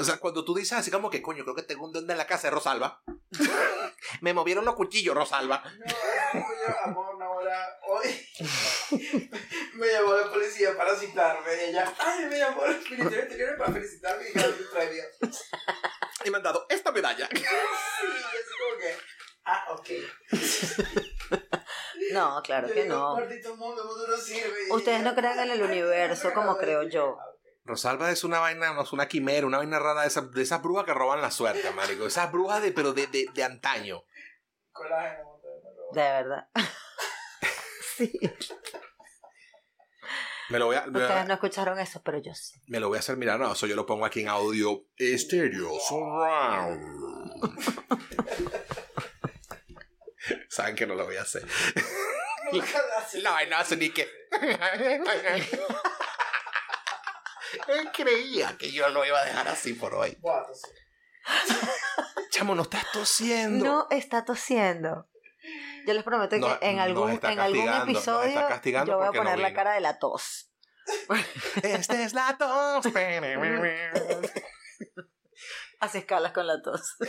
O 0.00 0.04
sea, 0.04 0.18
cuando 0.18 0.44
tú 0.44 0.54
dices 0.54 0.78
así 0.78 0.92
como 0.92 1.10
que, 1.10 1.20
coño, 1.20 1.42
creo 1.42 1.56
que 1.56 1.62
tengo 1.62 1.84
un 1.84 1.92
duende 1.92 2.12
en 2.12 2.18
la 2.18 2.26
casa 2.26 2.46
de 2.46 2.52
Rosalba. 2.52 3.02
me 4.20 4.32
movieron 4.32 4.64
los 4.64 4.76
cuchillos, 4.76 5.14
Rosalba. 5.14 5.64
No, 6.32 6.76
amor, 6.84 7.16
una 7.16 7.28
hora. 7.28 7.78
Hoy 7.88 8.28
me 9.74 9.88
llamó 9.88 10.14
la 10.14 10.30
policía 10.30 10.76
para 10.76 10.94
citarme. 10.94 11.52
Y 11.52 11.70
ella, 11.70 11.92
ay, 11.98 12.26
me 12.26 12.38
llamó 12.38 12.64
el 12.64 12.76
Ministerio 12.78 13.18
Exterior 13.18 13.58
para 13.58 13.72
felicitarme 13.72 14.28
y 14.28 14.32
ganar 14.32 14.50
un 14.50 14.70
premio. 14.72 15.02
Y 16.24 16.30
me 16.30 16.36
han 16.36 16.42
dado 16.44 16.66
esta 16.68 16.92
medalla. 16.92 17.28
Sí, 17.38 17.42
y 18.06 18.16
así 18.16 18.54
como 18.60 18.78
que, 18.78 18.96
ah, 19.44 19.66
ok. 19.70 19.88
No, 22.12 22.40
claro 22.44 22.68
Yo 22.68 22.74
que 22.74 22.84
digo, 22.84 22.94
no. 22.94 23.16
Maldito 23.16 23.56
mundo, 23.56 23.82
el 23.82 23.88
mundo 23.88 24.06
no 24.06 24.16
sirve. 24.16 24.68
Y 24.68 24.72
Ustedes 24.72 25.02
no 25.02 25.14
creen 25.16 25.40
en 25.40 25.50
el 25.50 25.62
universo 25.62 26.32
como 26.32 26.56
creo 26.56 26.84
yo. 26.84 27.18
Rosalba 27.68 28.10
es 28.10 28.24
una 28.24 28.40
vaina, 28.40 28.72
no 28.72 28.82
es 28.82 28.92
una 28.92 29.06
quimera, 29.06 29.46
una 29.46 29.58
vaina 29.58 29.78
rara 29.78 30.02
de 30.02 30.08
esas, 30.08 30.32
de 30.32 30.42
esas 30.42 30.60
brujas 30.62 30.86
que 30.86 30.94
roban 30.94 31.20
la 31.20 31.30
suerte, 31.30 31.70
marico. 31.72 32.06
Esas 32.06 32.32
brujas 32.32 32.62
de, 32.62 32.72
pero 32.72 32.94
de, 32.94 33.06
de, 33.06 33.26
de 33.32 33.44
antaño. 33.44 34.02
Colágeno, 34.72 35.40
De 35.92 36.00
verdad. 36.00 36.48
sí. 37.96 38.18
Me 40.48 40.58
lo 40.58 40.66
voy 40.66 40.76
a, 40.76 40.86
me, 40.86 41.02
Ustedes 41.02 41.26
no 41.26 41.34
escucharon 41.34 41.78
eso, 41.78 42.02
pero 42.02 42.18
yo 42.18 42.34
sí. 42.34 42.58
me 42.68 42.80
lo 42.80 42.88
voy 42.88 42.96
a 42.96 43.00
hacer 43.00 43.18
mirar, 43.18 43.38
no, 43.38 43.52
eso 43.52 43.66
yo 43.66 43.76
lo 43.76 43.84
pongo 43.84 44.06
aquí 44.06 44.22
en 44.22 44.28
audio 44.28 44.86
estéreo, 44.96 45.78
surround. 45.78 47.38
Saben 50.48 50.74
que 50.74 50.86
no 50.86 50.94
lo 50.94 51.04
voy 51.04 51.16
a 51.16 51.22
hacer. 51.22 51.46
Vaina 53.22 53.58
hace 53.58 53.76
ni 53.76 53.90
que. 53.90 54.08
Él 57.68 57.90
creía 57.92 58.56
que 58.56 58.72
yo 58.72 58.88
lo 58.88 59.04
iba 59.04 59.20
a 59.20 59.24
dejar 59.24 59.48
así 59.48 59.74
por 59.74 59.94
hoy. 59.94 60.16
Chamo, 62.30 62.54
no 62.54 62.62
estás 62.62 62.86
tosiendo. 62.92 63.64
No 63.64 63.86
está 63.90 64.24
tosiendo. 64.24 65.08
Yo 65.86 65.94
les 65.94 66.04
prometo 66.04 66.36
que 66.36 66.58
en 66.66 66.80
algún, 66.80 67.18
en 67.22 67.40
episodio 67.40 68.48
yo 68.84 68.98
voy 68.98 69.06
a 69.06 69.10
no 69.10 69.12
poner 69.12 69.38
la 69.38 69.54
cara 69.54 69.72
de 69.72 69.80
la 69.80 69.98
tos. 69.98 70.52
Esta 71.62 72.02
es 72.02 72.12
la 72.14 72.36
tos. 72.36 72.84
Hace 75.80 75.98
escalas 76.04 76.32
con 76.32 76.46
la 76.46 76.62
tos. 76.62 76.96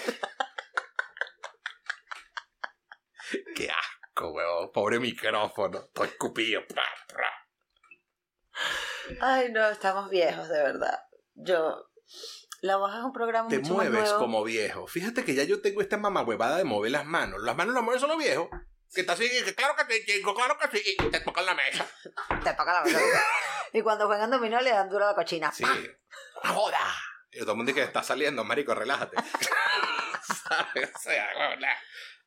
Qué 3.56 3.70
asco, 3.70 4.32
weón. 4.32 4.72
Pobre 4.72 5.00
micrófono. 5.00 5.82
Todo 5.94 6.06
escupido. 6.06 6.62
Ay, 9.22 9.52
no, 9.52 9.68
estamos 9.70 10.10
viejos, 10.10 10.48
de 10.50 10.62
verdad. 10.64 11.00
Yo. 11.36 11.86
La 12.62 12.76
Voz 12.76 12.94
es 12.94 13.02
un 13.02 13.14
programa 13.14 13.48
Te 13.48 13.60
mucho 13.60 13.74
más 13.76 13.88
mueves 13.90 14.10
nuevo. 14.10 14.20
como 14.20 14.44
viejo. 14.44 14.86
Fíjate 14.88 15.24
que 15.24 15.34
ya 15.34 15.44
yo 15.44 15.62
tengo 15.62 15.80
esta 15.82 15.96
mamahuevada 15.98 16.58
de 16.58 16.66
mover 16.66 16.92
las 16.92 17.06
manos. 17.06 17.42
Las 17.42 17.56
manos 17.56 17.74
las 17.74 17.84
mueven 17.84 18.02
solo 18.02 18.18
viejos. 18.18 18.50
Que 18.94 19.02
está 19.02 19.14
así, 19.14 19.30
que 19.30 19.56
claro 19.56 19.76
que 19.78 19.94
sí, 19.94 20.06
chico, 20.06 20.34
claro 20.36 20.58
que 20.58 20.78
sí. 20.78 20.96
Y 21.00 21.10
te 21.10 21.20
tocan 21.22 21.46
la 21.46 21.54
mesa. 21.56 21.88
Te 22.44 22.54
toca 22.54 22.74
la 22.74 22.84
verdad. 22.84 23.00
y 23.74 23.82
cuando 23.82 24.08
juegan 24.08 24.30
dominó 24.32 24.60
le 24.62 24.72
dan 24.72 24.90
duro 24.90 25.06
a 25.06 25.10
la 25.10 25.16
cochina. 25.16 25.52
Sí. 25.54 25.64
¡Ah, 26.44 26.50
¡Joda! 26.54 26.80
Y 27.32 27.40
todo 27.40 27.52
el 27.52 27.58
mundo 27.58 27.70
dice 27.72 27.82
que 27.82 27.88
está 27.88 28.02
saliendo, 28.04 28.44
marico, 28.44 28.74
relájate. 28.76 29.16
¿Sabes? 30.22 30.92
O 30.96 31.00
sea, 31.00 31.30
weón, 31.38 31.62
la- 31.62 31.78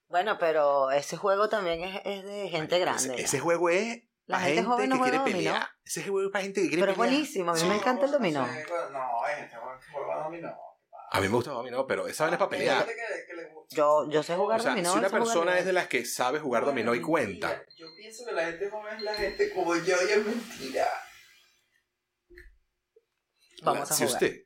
Bueno, 0.07 0.39
pero 0.39 0.91
ese 0.93 1.17
juego 1.17 1.49
también 1.49 1.83
es, 1.83 2.01
es 2.05 2.25
de 2.25 2.49
gente 2.49 2.79
grande. 2.79 3.17
Ese 3.21 3.41
juego 3.41 3.69
es 3.69 4.03
La 4.33 4.39
para 4.39 4.45
gente 4.47 4.55
gente, 4.63 4.71
joven 4.71 4.89
no 4.89 4.97
que 4.97 5.03
quiere 5.03 5.19
juega 5.19 5.33
dominó. 5.33 5.51
pelear. 5.53 5.69
Ese 5.85 6.03
juego 6.03 6.23
es 6.27 6.33
para 6.33 6.43
gente 6.45 6.63
que 6.63 6.69
quiere 6.69 6.83
Pero 6.83 6.93
es 6.93 6.99
pelear. 6.99 7.13
buenísimo, 7.13 7.51
a 7.51 7.55
mí 7.55 7.61
Sí. 7.61 7.67
me 7.67 7.75
encanta 7.77 8.05
el 8.07 8.11
dominó. 8.13 8.47
No, 8.47 8.53
este 8.55 9.57
juego 9.57 9.81
juego 9.93 10.23
dominó. 10.25 10.57
A 11.15 11.21
mí 11.21 11.29
me 11.29 11.35
gusta 11.35 11.51
dominó, 11.51 11.87
pero 11.87 12.07
esa 12.09 12.25
vaina 12.25 12.37
es 12.37 12.39
para 12.39 12.51
Hay 12.53 12.59
pelear. 12.59 12.87
Yo, 13.69 14.09
yo 14.11 14.23
sé 14.23 14.35
jugar 14.35 14.61
O 14.61 14.63
sea, 14.63 14.71
dominó. 14.73 14.93
si 14.93 14.99
una 14.99 15.11
persona 15.11 15.59
es 15.59 15.67
de 15.67 15.73
las 15.75 15.87
que 15.87 16.05
sabe 16.07 16.41
jugar 16.41 16.65
dominó 16.65 16.95
y 16.95 17.01
Bueno, 17.01 17.09
cuenta, 17.09 17.49
mentira. 17.49 17.67
Yo 17.77 17.87
pienso 17.97 18.25
que 18.25 18.33
la 18.33 18.45
gente 18.47 18.71
joven 18.71 18.97
es 18.97 19.03
la 19.03 19.15
gente 19.15 19.53
como 19.55 19.77
yo 19.77 19.97
y 20.09 20.11
es 20.11 20.25
mentira. 20.27 20.89
Vamos 23.63 23.89
la- 23.91 23.95
a 23.95 23.97
si 23.99 24.05
jugar. 24.07 24.23
usted. 24.23 24.37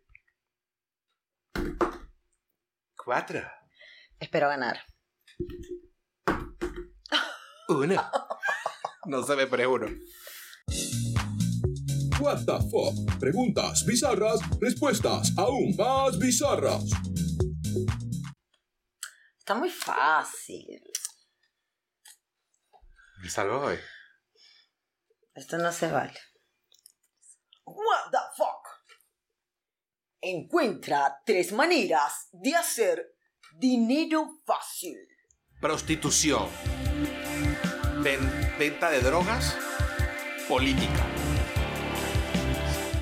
Cuatro. 3.04 3.40
Espero 4.18 4.48
ganar. 4.48 4.80
Uno. 7.68 8.10
No 9.06 9.22
se 9.22 9.40
es 9.40 9.66
uno. 9.66 9.86
What 12.18 12.44
the 12.44 12.58
fuck? 12.70 13.20
Preguntas 13.20 13.84
bizarras, 13.86 14.40
respuestas 14.60 15.32
aún 15.38 15.76
más 15.76 16.18
bizarras. 16.18 16.82
Está 19.38 19.54
muy 19.54 19.70
fácil. 19.70 20.82
Me 23.22 23.30
salvo 23.30 23.60
hoy. 23.60 23.78
Esto 25.34 25.58
no 25.58 25.70
se 25.70 25.88
vale. 25.88 26.18
What 27.64 28.10
the 28.10 28.18
fuck? 28.36 28.66
Encuentra 30.20 31.22
tres 31.24 31.52
maneras 31.52 32.28
de 32.32 32.56
hacer 32.56 33.16
dinero 33.56 34.40
fácil. 34.44 34.96
Prostitución. 35.60 36.48
Ven- 38.06 38.56
venta 38.56 38.88
de 38.88 39.00
drogas. 39.00 39.56
Política. 40.48 41.04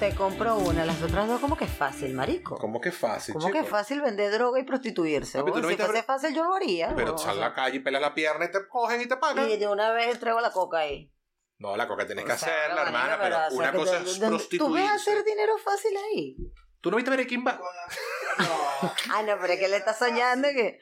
Te 0.00 0.14
compro 0.14 0.56
una, 0.56 0.86
las 0.86 1.02
otras 1.02 1.28
dos 1.28 1.42
como 1.42 1.58
que 1.58 1.66
es 1.66 1.70
fácil, 1.70 2.14
marico. 2.14 2.56
¿Cómo 2.56 2.80
que 2.80 2.90
fácil, 2.90 3.34
¿Cómo 3.34 3.50
que 3.50 3.58
es 3.58 3.64
chico? 3.64 3.76
fácil 3.76 4.00
vender 4.00 4.32
droga 4.32 4.58
y 4.60 4.62
prostituirse? 4.64 5.38
Papi, 5.38 5.52
¿tú 5.52 5.58
no 5.58 5.62
si 5.64 5.68
viste 5.68 5.82
fuese 5.84 5.98
ver- 5.98 6.04
fácil 6.06 6.34
yo 6.34 6.44
lo 6.44 6.54
haría. 6.54 6.94
Pero 6.96 7.08
weón, 7.08 7.18
sal 7.18 7.36
a 7.36 7.48
la 7.48 7.52
calle 7.52 7.76
y 7.76 7.80
pelas 7.80 8.00
la 8.00 8.14
pierna 8.14 8.46
y 8.46 8.50
te 8.50 8.66
cogen 8.66 9.02
y 9.02 9.06
te 9.06 9.18
pagan. 9.18 9.46
Y 9.50 9.58
de 9.58 9.68
una 9.68 9.92
vez 9.92 10.18
traigo 10.18 10.40
la 10.40 10.50
coca 10.50 10.78
ahí. 10.78 11.12
No, 11.58 11.76
la 11.76 11.86
coca 11.86 12.06
tienes 12.06 12.24
que 12.24 12.32
O 12.32 12.38
sea, 12.38 12.48
hacerla, 12.48 12.90
marico, 12.90 12.96
hermana, 12.96 13.18
pero 13.22 13.36
o 13.36 13.50
sea, 13.50 13.58
una 13.58 13.72
que 13.72 13.76
cosa 13.78 13.98
tú- 13.98 14.04
es 14.10 14.14
¿Tú 14.14 14.20
ves 14.20 14.28
prostituirse. 14.30 14.88
hacer 14.88 15.24
dinero 15.24 15.58
fácil 15.58 15.96
ahí? 15.96 16.36
¿Tú 16.80 16.90
no 16.90 16.96
viste 16.96 17.10
Breaking 17.10 17.44
Bad? 17.44 17.58
Con 17.58 17.66
la- 17.76 18.44
No, 18.46 18.92
Ah, 19.14 19.22
no, 19.22 19.38
pero 19.38 19.52
es 19.52 19.60
que 19.60 19.68
le 19.68 19.76
está 19.76 19.92
soñando 19.94 20.48
que... 20.48 20.80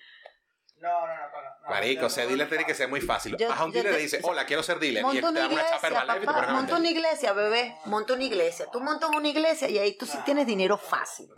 no, 0.79 0.89
no, 0.89 1.07
no. 1.07 1.31
con 1.33 1.43
la- 1.45 1.51
no, 1.51 1.52
Marico, 1.69 2.09
ser 2.11 2.29
dealer 2.29 2.49
tiene 2.49 2.65
que 2.65 2.75
ser 2.75 2.89
muy 2.89 3.01
fácil. 3.01 3.37
Yo- 3.37 3.49
Vas 3.49 3.61
a 3.61 3.65
un 3.65 3.73
dealer 3.73 3.93
le 3.93 3.99
dices, 4.01 4.21
hola, 4.25 4.45
quiero 4.47 4.63
ser 4.63 4.79
dealer. 4.79 5.05
Y 5.13 5.17
te 5.17 5.21
dan 5.21 5.31
una 5.33 5.41
chapa 5.41 5.53
iglesia, 5.53 5.89
Herbalife 5.89 6.17
y 6.17 6.21
te 6.21 6.27
papá. 6.27 6.53
Monta 6.53 6.77
una 6.77 6.91
iglesia, 6.91 7.33
bebé. 7.33 7.77
Monta 7.87 8.13
una 8.15 8.25
iglesia. 8.25 8.67
Tú 8.73 8.81
montas 8.81 9.11
una 9.15 9.29
iglesia 9.29 9.69
y 9.69 9.79
ahí 9.79 9.97
tú 9.97 10.07
sí 10.07 10.19
tienes 10.25 10.47
dinero 10.47 10.77
fácil. 10.77 11.29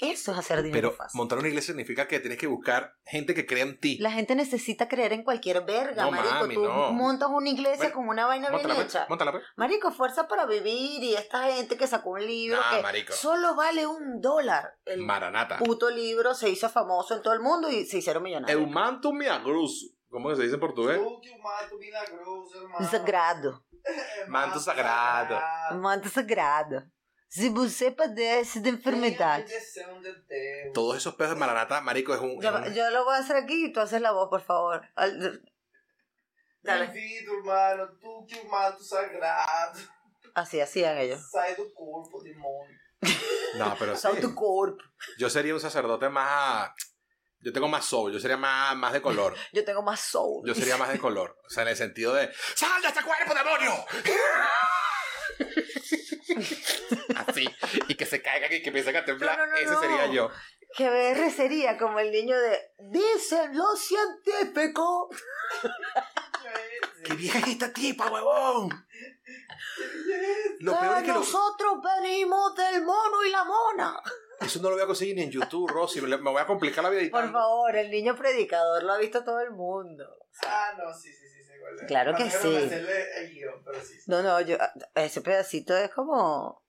Eso 0.00 0.32
es 0.32 0.38
hacer 0.38 0.62
dinero 0.62 0.88
Pero 0.88 0.96
fácil. 0.96 1.18
montar 1.18 1.38
una 1.38 1.48
iglesia 1.48 1.68
significa 1.74 2.08
que 2.08 2.18
tienes 2.18 2.38
que 2.38 2.46
buscar 2.46 2.94
gente 3.04 3.34
que 3.34 3.46
crea 3.46 3.62
en 3.62 3.78
ti. 3.78 3.98
La 3.98 4.10
gente 4.10 4.34
necesita 4.34 4.88
creer 4.88 5.12
en 5.12 5.22
cualquier 5.22 5.64
verga, 5.64 6.04
No, 6.04 6.10
marico. 6.10 6.34
mami, 6.34 6.54
Tú 6.54 6.64
no. 6.64 6.92
montas 6.92 7.28
una 7.30 7.48
iglesia 7.50 7.76
Bueno, 7.78 7.94
con 7.94 8.08
una 8.08 8.26
vaina 8.26 8.48
bien 8.48 8.62
Móntala, 8.62 8.74
pues, 8.74 8.86
hecha. 8.88 9.06
móntala, 9.08 9.32
pues. 9.32 9.44
Marico, 9.56 9.92
fuerza 9.92 10.26
para 10.26 10.46
vivir 10.46 11.02
y 11.04 11.14
esta 11.14 11.44
gente 11.52 11.76
que 11.76 11.86
sacó 11.86 12.10
un 12.10 12.26
libro 12.26 12.58
Nah, 12.60 12.76
que 12.76 12.82
marico. 12.82 13.12
solo 13.12 13.54
vale 13.54 13.86
un 13.86 14.20
dólar. 14.20 14.74
El 14.86 15.02
Maranata. 15.02 15.58
puto 15.58 15.90
libro 15.90 16.34
se 16.34 16.48
hizo 16.48 16.68
famoso 16.68 17.14
en 17.14 17.22
todo 17.22 17.34
el 17.34 17.40
mundo 17.40 17.70
y 17.70 17.84
se 17.84 17.98
hicieron 17.98 18.22
millonarios. 18.22 18.58
Eumanto 18.60 19.12
miagroso. 19.12 19.86
¿Cómo 20.08 20.28
que 20.30 20.36
se 20.36 20.42
dice 20.42 20.54
en 20.54 20.60
portugués? 20.60 20.98
Un 20.98 21.20
manto 21.42 21.76
milagroso, 21.78 22.62
hermano. 22.62 22.88
Sagrado. 22.90 23.64
Manto 24.28 24.60
sagrado. 24.60 25.40
Manto 25.80 26.08
sagrado. 26.08 26.84
Se 27.34 27.48
você 27.48 27.90
padece 27.90 28.60
de 28.60 28.72
Deus. 28.72 29.50
Todos 30.74 30.98
esos 30.98 31.14
pedos 31.14 31.32
de 31.32 31.38
Maranata, 31.40 31.80
marico, 31.80 32.12
es 32.14 32.20
un... 32.20 32.32
Es 32.32 32.44
va, 32.52 32.58
un- 32.60 32.74
yo 32.74 32.90
lo 32.90 33.04
voy 33.04 33.14
a 33.14 33.20
hacer 33.20 33.36
aquí 33.36 33.64
y 33.66 33.72
tú 33.72 33.80
haces 33.80 34.02
la 34.02 34.12
voz, 34.12 34.28
por 34.28 34.42
favor. 34.42 34.82
Al- 34.96 35.42
Dale. 36.60 36.88
Bem-vindo, 36.88 37.32
hermano. 37.38 37.88
Tu 37.98 38.26
que 38.26 38.38
o 38.38 38.44
manto 38.50 38.84
sagrado 38.84 39.80
Así 40.34 40.60
hacían 40.60 40.98
ellos. 40.98 41.22
sai 41.30 41.54
do 41.54 41.72
corpo, 41.72 42.22
demônio. 42.22 42.78
No, 43.56 43.76
pero 43.78 43.96
sí. 43.96 44.02
Son 44.02 44.20
tu 44.20 44.34
cuerpo. 44.34 44.84
Yo 45.18 45.30
sería 45.30 45.54
un 45.54 45.60
sacerdote 45.60 46.10
más... 46.10 46.70
Yo 47.40 47.50
tengo 47.50 47.66
más 47.66 47.86
soul, 47.86 48.12
yo 48.12 48.20
sería 48.20 48.36
más, 48.36 48.76
más 48.76 48.92
de 48.92 49.00
color. 49.00 49.34
Yo 49.54 49.64
tengo 49.64 49.80
más 49.82 50.00
soul. 50.00 50.46
Yo 50.46 50.54
sería 50.54 50.76
más 50.76 50.90
de 50.92 50.98
color. 50.98 51.38
O 51.46 51.50
sea, 51.50 51.62
en 51.62 51.70
el 51.70 51.76
sentido 51.76 52.12
de... 52.12 52.30
¡Sal 52.54 52.82
de 52.82 52.88
este 52.88 53.02
cuerpo, 53.02 53.32
demonio! 53.34 53.72
Así. 57.26 57.48
Y 57.88 57.94
que 57.94 58.06
se 58.06 58.22
caigan 58.22 58.52
y 58.52 58.62
que 58.62 58.68
empiecen 58.68 58.96
a 58.96 59.04
temblar. 59.04 59.38
No, 59.38 59.46
no, 59.46 59.52
no, 59.52 59.58
Ese 59.58 59.70
no. 59.70 59.80
sería 59.80 60.06
yo. 60.06 60.30
Que 60.76 60.88
BR 60.88 61.30
sería 61.30 61.76
como 61.76 61.98
el 61.98 62.10
niño 62.10 62.38
de. 62.38 62.58
Dicen 62.78 63.56
los 63.56 63.78
científicos. 63.80 65.08
¡Qué 67.04 67.14
vieja 67.14 67.38
es 67.40 67.48
esta 67.48 67.72
tipa, 67.72 68.08
huevón! 68.10 68.70
Lo 70.60 70.78
peor 70.78 70.98
es 70.98 71.02
que 71.02 71.08
lo- 71.08 71.14
nosotros 71.14 71.74
venimos 71.82 72.54
del 72.54 72.82
mono 72.84 73.24
y 73.26 73.30
la 73.30 73.44
mona. 73.44 74.00
eso 74.40 74.60
no 74.60 74.68
lo 74.70 74.76
voy 74.76 74.84
a 74.84 74.86
conseguir 74.86 75.16
ni 75.16 75.22
en 75.22 75.30
YouTube, 75.30 75.68
Rosy. 75.68 76.00
Me 76.00 76.16
voy 76.16 76.40
a 76.40 76.46
complicar 76.46 76.84
la 76.84 76.90
vida 76.90 77.00
Por 77.10 77.20
editando. 77.20 77.32
favor, 77.32 77.76
el 77.76 77.90
niño 77.90 78.14
predicador 78.14 78.82
lo 78.84 78.92
ha 78.92 78.98
visto 78.98 79.24
todo 79.24 79.40
el 79.40 79.50
mundo. 79.50 80.04
Ah, 80.46 80.72
no, 80.78 80.92
sí, 80.94 81.12
sí, 81.12 81.26
sí. 81.28 81.31
Igual. 81.70 81.86
Claro 81.86 82.14
que 82.14 82.30
sí. 82.30 82.48
no 82.48 82.58
el, 82.58 83.30
guion, 83.32 83.64
pero 83.64 83.82
sí. 83.82 83.94
No, 84.06 84.22
no, 84.22 84.40
yo. 84.40 84.56
Ese 84.94 85.20
pedacito 85.20 85.76
es 85.76 85.90
como. 85.90 86.62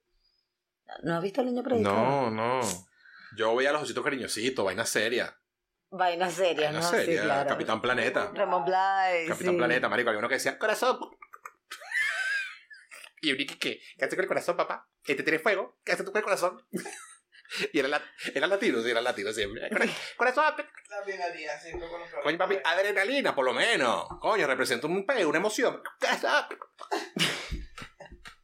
¿No 1.03 1.15
has 1.15 1.23
visto 1.23 1.41
el 1.41 1.47
niño 1.47 1.63
predicador? 1.63 1.97
No, 1.97 2.31
no. 2.31 2.59
Yo 3.35 3.55
veía 3.55 3.71
los 3.71 3.83
ositos 3.83 4.03
cariñositos, 4.03 4.63
vaina 4.63 4.85
seria. 4.85 5.37
Vaina 5.89 6.29
seria, 6.29 6.71
Vaina 6.71 6.79
¿no? 6.79 6.89
seria. 6.89 7.21
Sí, 7.21 7.23
claro. 7.23 7.49
Capitán 7.49 7.81
Planeta. 7.81 8.31
Ramón 8.33 8.65
Blay. 8.65 9.27
Capitán 9.27 9.53
sí. 9.53 9.57
Planeta, 9.57 9.89
marico. 9.89 10.09
Había 10.09 10.19
uno 10.19 10.29
que 10.29 10.35
decía, 10.35 10.57
corazón. 10.57 10.99
y 13.21 13.33
dije, 13.33 13.57
¿qué? 13.59 13.79
¿Qué 13.97 14.05
haces 14.05 14.15
con 14.15 14.23
el 14.23 14.27
corazón, 14.27 14.57
papá? 14.57 14.89
Este 15.05 15.23
tiene 15.23 15.39
fuego. 15.39 15.79
¿Qué 15.83 15.91
haces 15.91 16.05
tú 16.05 16.11
con 16.11 16.19
el 16.19 16.23
corazón? 16.23 16.65
Y 17.71 17.79
era, 17.79 17.87
la- 17.87 18.03
era 18.33 18.47
latino, 18.47 18.81
sí, 18.81 18.89
era 18.91 19.01
latino 19.01 19.31
siempre. 19.33 19.69
Corazón. 20.17 20.53
También 20.89 21.21
haría 21.21 21.59
siempre 21.59 21.87
con 21.89 21.99
los 21.99 22.09
Coño, 22.23 22.37
papi, 22.37 22.57
adrenalina, 22.63 23.33
por 23.35 23.45
lo 23.45 23.53
menos. 23.53 24.05
Coño, 24.21 24.45
representa 24.47 24.87
un 24.87 25.05
peo, 25.05 25.29
una 25.29 25.37
emoción. 25.39 25.81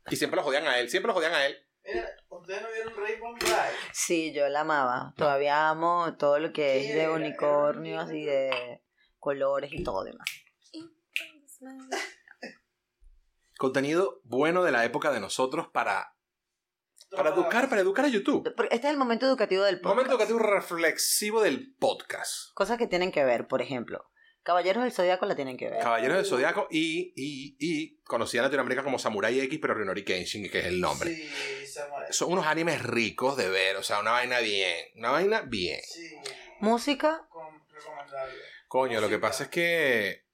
y 0.09 0.15
siempre 0.15 0.37
lo 0.37 0.43
jodían 0.43 0.67
a 0.67 0.79
él, 0.79 0.89
siempre 0.89 1.07
lo 1.07 1.13
jodían 1.13 1.33
a 1.33 1.45
él. 1.45 1.57
Mira, 1.83 2.09
ustedes 2.29 2.61
no 2.61 2.67
vieron 2.71 2.93
Rainbow 2.95 3.33
Bright. 3.35 3.75
Sí, 3.93 4.31
yo 4.33 4.47
la 4.49 4.61
amaba. 4.61 5.13
Todavía 5.17 5.69
amo 5.69 6.15
todo 6.17 6.37
lo 6.39 6.51
que 6.53 6.79
es 6.89 6.93
de 6.95 7.09
unicornios 7.09 8.11
y 8.11 8.25
de 8.25 8.81
colores 9.17 9.71
y 9.73 9.83
todo 9.83 10.03
demás. 10.03 10.27
Contenido 13.57 14.21
bueno 14.23 14.63
de 14.63 14.71
la 14.71 14.85
época 14.85 15.11
de 15.11 15.19
nosotros 15.19 15.67
para, 15.73 16.15
para 17.15 17.29
educar, 17.29 17.69
para 17.69 17.81
educar 17.81 18.05
a 18.05 18.07
YouTube. 18.07 18.47
Este 18.71 18.87
es 18.87 18.93
el 18.93 18.97
momento 18.97 19.25
educativo 19.25 19.63
del 19.63 19.81
podcast. 19.81 19.95
Momento 19.95 20.13
educativo 20.13 20.39
reflexivo 20.39 21.41
del 21.41 21.73
podcast. 21.75 22.53
Cosas 22.53 22.77
que 22.77 22.87
tienen 22.87 23.11
que 23.11 23.23
ver, 23.23 23.47
por 23.47 23.61
ejemplo. 23.61 24.09
Caballeros 24.43 24.83
del 24.83 24.91
Zodíaco 24.91 25.25
la 25.25 25.35
tienen 25.35 25.57
que 25.57 25.69
ver. 25.69 25.79
Caballeros 25.79 26.17
del 26.17 26.25
Zodiaco 26.25 26.67
y, 26.71 27.13
y, 27.15 27.57
y 27.59 27.97
conocida 28.03 28.41
en 28.41 28.45
Latinoamérica 28.45 28.83
como 28.83 28.97
Samurai 28.97 29.39
X, 29.41 29.59
pero 29.61 29.73
Rinori 29.73 30.03
Kenshin, 30.03 30.49
que 30.49 30.59
es 30.59 30.65
el 30.65 30.79
nombre. 30.79 31.13
Sí. 31.13 31.29
Son 32.11 32.31
unos 32.31 32.47
animes 32.47 32.81
ricos 32.81 33.37
de 33.37 33.49
ver, 33.49 33.75
o 33.75 33.83
sea, 33.83 33.99
una 33.99 34.11
vaina 34.11 34.39
bien, 34.39 34.75
una 34.95 35.11
vaina 35.11 35.41
bien. 35.41 35.81
Sí. 35.83 36.15
Música, 36.61 37.27
Con, 37.29 37.63
recomendable. 37.69 38.33
Coño, 38.67 39.01
lo 39.01 39.09
que 39.09 39.19
pasa 39.19 39.43
es 39.43 39.49
que 39.49 40.28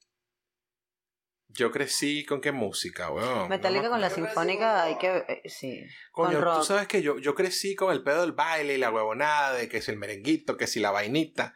yo 1.55 1.71
crecí 1.71 2.25
con 2.25 2.41
qué 2.41 2.51
música, 2.51 3.09
weón. 3.11 3.49
Metallica 3.49 3.83
No 3.83 3.89
con 3.89 4.01
la 4.01 4.09
sinfónica, 4.09 4.83
hay 4.83 4.97
que... 4.97 5.23
eh, 5.27 5.41
sí. 5.49 5.83
Coño, 6.11 6.27
con 6.31 6.35
tú 6.39 6.41
rock. 6.45 6.63
sabes 6.63 6.87
que 6.87 7.01
yo, 7.01 7.17
yo 7.19 7.33
crecí 7.35 7.75
con 7.75 7.91
el 7.93 8.03
pedo 8.03 8.21
del 8.21 8.33
baile 8.33 8.75
y 8.75 8.77
la 8.77 8.91
huevonada, 8.91 9.53
de 9.53 9.67
que 9.69 9.77
es 9.77 9.89
el 9.89 9.97
merenguito, 9.97 10.57
que 10.57 10.67
si 10.67 10.79
la 10.79 10.91
vainita. 10.91 11.53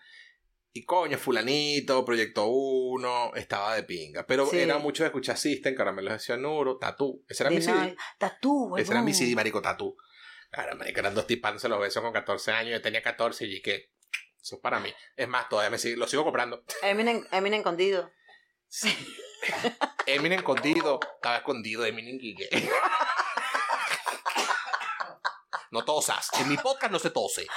Y 0.71 0.85
coño, 0.85 1.17
fulanito, 1.17 2.05
Proyecto 2.05 2.45
1, 2.47 3.31
estaba 3.35 3.75
de 3.75 3.83
pinga. 3.83 4.25
Pero 4.27 4.45
Sí. 4.45 4.59
era 4.59 4.77
mucho 4.77 5.03
de 5.03 5.07
escuchar 5.07 5.35
System, 5.37 5.75
Caramelos 5.75 6.13
de 6.13 6.19
Cianuro, 6.19 6.77
Tatú. 6.77 7.25
Ese 7.27 7.43
era 7.43 7.49
mi 7.49 7.61
CD. 7.61 7.95
Tatú, 8.19 8.77
Ese 8.77 8.91
era 8.91 9.01
mi. 9.01 9.13
CD, 9.13 9.35
marico, 9.35 9.61
Tatú. 9.61 9.97
Claro, 10.51 10.75
marico, 10.77 10.99
eran 10.99 11.15
dos 11.15 11.25
tipándose 11.27 11.67
los 11.69 11.79
besos 11.79 12.01
con 12.03 12.13
14 12.13 12.51
años. 12.51 12.71
Yo 12.73 12.81
tenía 12.81 13.01
14 13.01 13.45
y 13.45 13.61
que 13.61 13.91
eso 14.41 14.55
es 14.55 14.61
para 14.61 14.79
mí. 14.79 14.93
Es 15.15 15.27
más, 15.27 15.49
todavía 15.49 15.71
me 15.71 15.77
sigue, 15.79 15.97
lo 15.97 16.07
sigo 16.07 16.23
comprando. 16.23 16.63
Eminem, 16.83 17.25
Eminem 17.31 17.59
escondido. 17.59 18.11
Eminem 20.05 20.39
escondido. 20.39 20.99
Estaba 21.15 21.37
escondido 21.37 21.85
Eminem 21.85 22.17
Guille. 22.17 22.49
No 25.71 25.85
tosas. 25.85 26.29
En 26.39 26.49
mi 26.49 26.57
podcast 26.57 26.91
no 26.91 26.99
se 26.99 27.11
tose. 27.11 27.47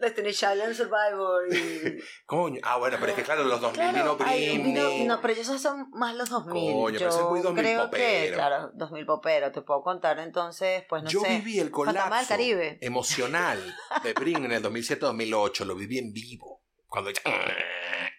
Destiny 0.00 0.32
Child 0.32 0.74
Survivor 0.74 1.52
y... 1.52 1.98
Coño. 2.24 2.60
Ah, 2.62 2.76
bueno, 2.76 2.96
pero 3.00 3.10
es 3.10 3.16
que 3.18 3.24
claro, 3.24 3.42
los 3.44 3.60
2000 3.60 3.74
Claro, 3.90 3.96
vino 3.98 4.16
Britney. 4.16 4.58
vino- 4.58 5.14
no, 5.16 5.20
pero 5.20 5.32
esos 5.34 5.60
son 5.60 5.90
más 5.90 6.14
los 6.14 6.28
2000. 6.30 6.72
Coño, 6.72 6.98
pero 6.98 7.10
ese 7.10 7.18
es 7.18 7.24
Yo 7.24 7.30
muy 7.30 7.40
2000 7.40 7.64
creo 7.64 7.80
que, 7.90 7.96
popero. 7.96 8.34
claro, 8.34 8.70
2000 8.74 9.06
popero. 9.06 9.50
Te 9.52 9.62
puedo 9.62 9.82
contar 9.82 10.20
entonces, 10.20 10.84
pues 10.88 11.02
no 11.02 11.10
Yo 11.10 11.20
sé. 11.20 11.28
viví 11.30 11.58
el 11.58 11.72
colapso 11.72 12.28
Caribe. 12.28 12.78
emocional 12.80 13.76
de 14.04 14.12
Britney 14.12 14.44
en 14.44 14.52
el 14.52 14.62
2007-2008. 14.62 15.64
Lo 15.64 15.74
viví 15.74 15.98
en 15.98 16.12
vivo. 16.12 16.62
Cuando 16.86 17.10
ella 17.10 17.20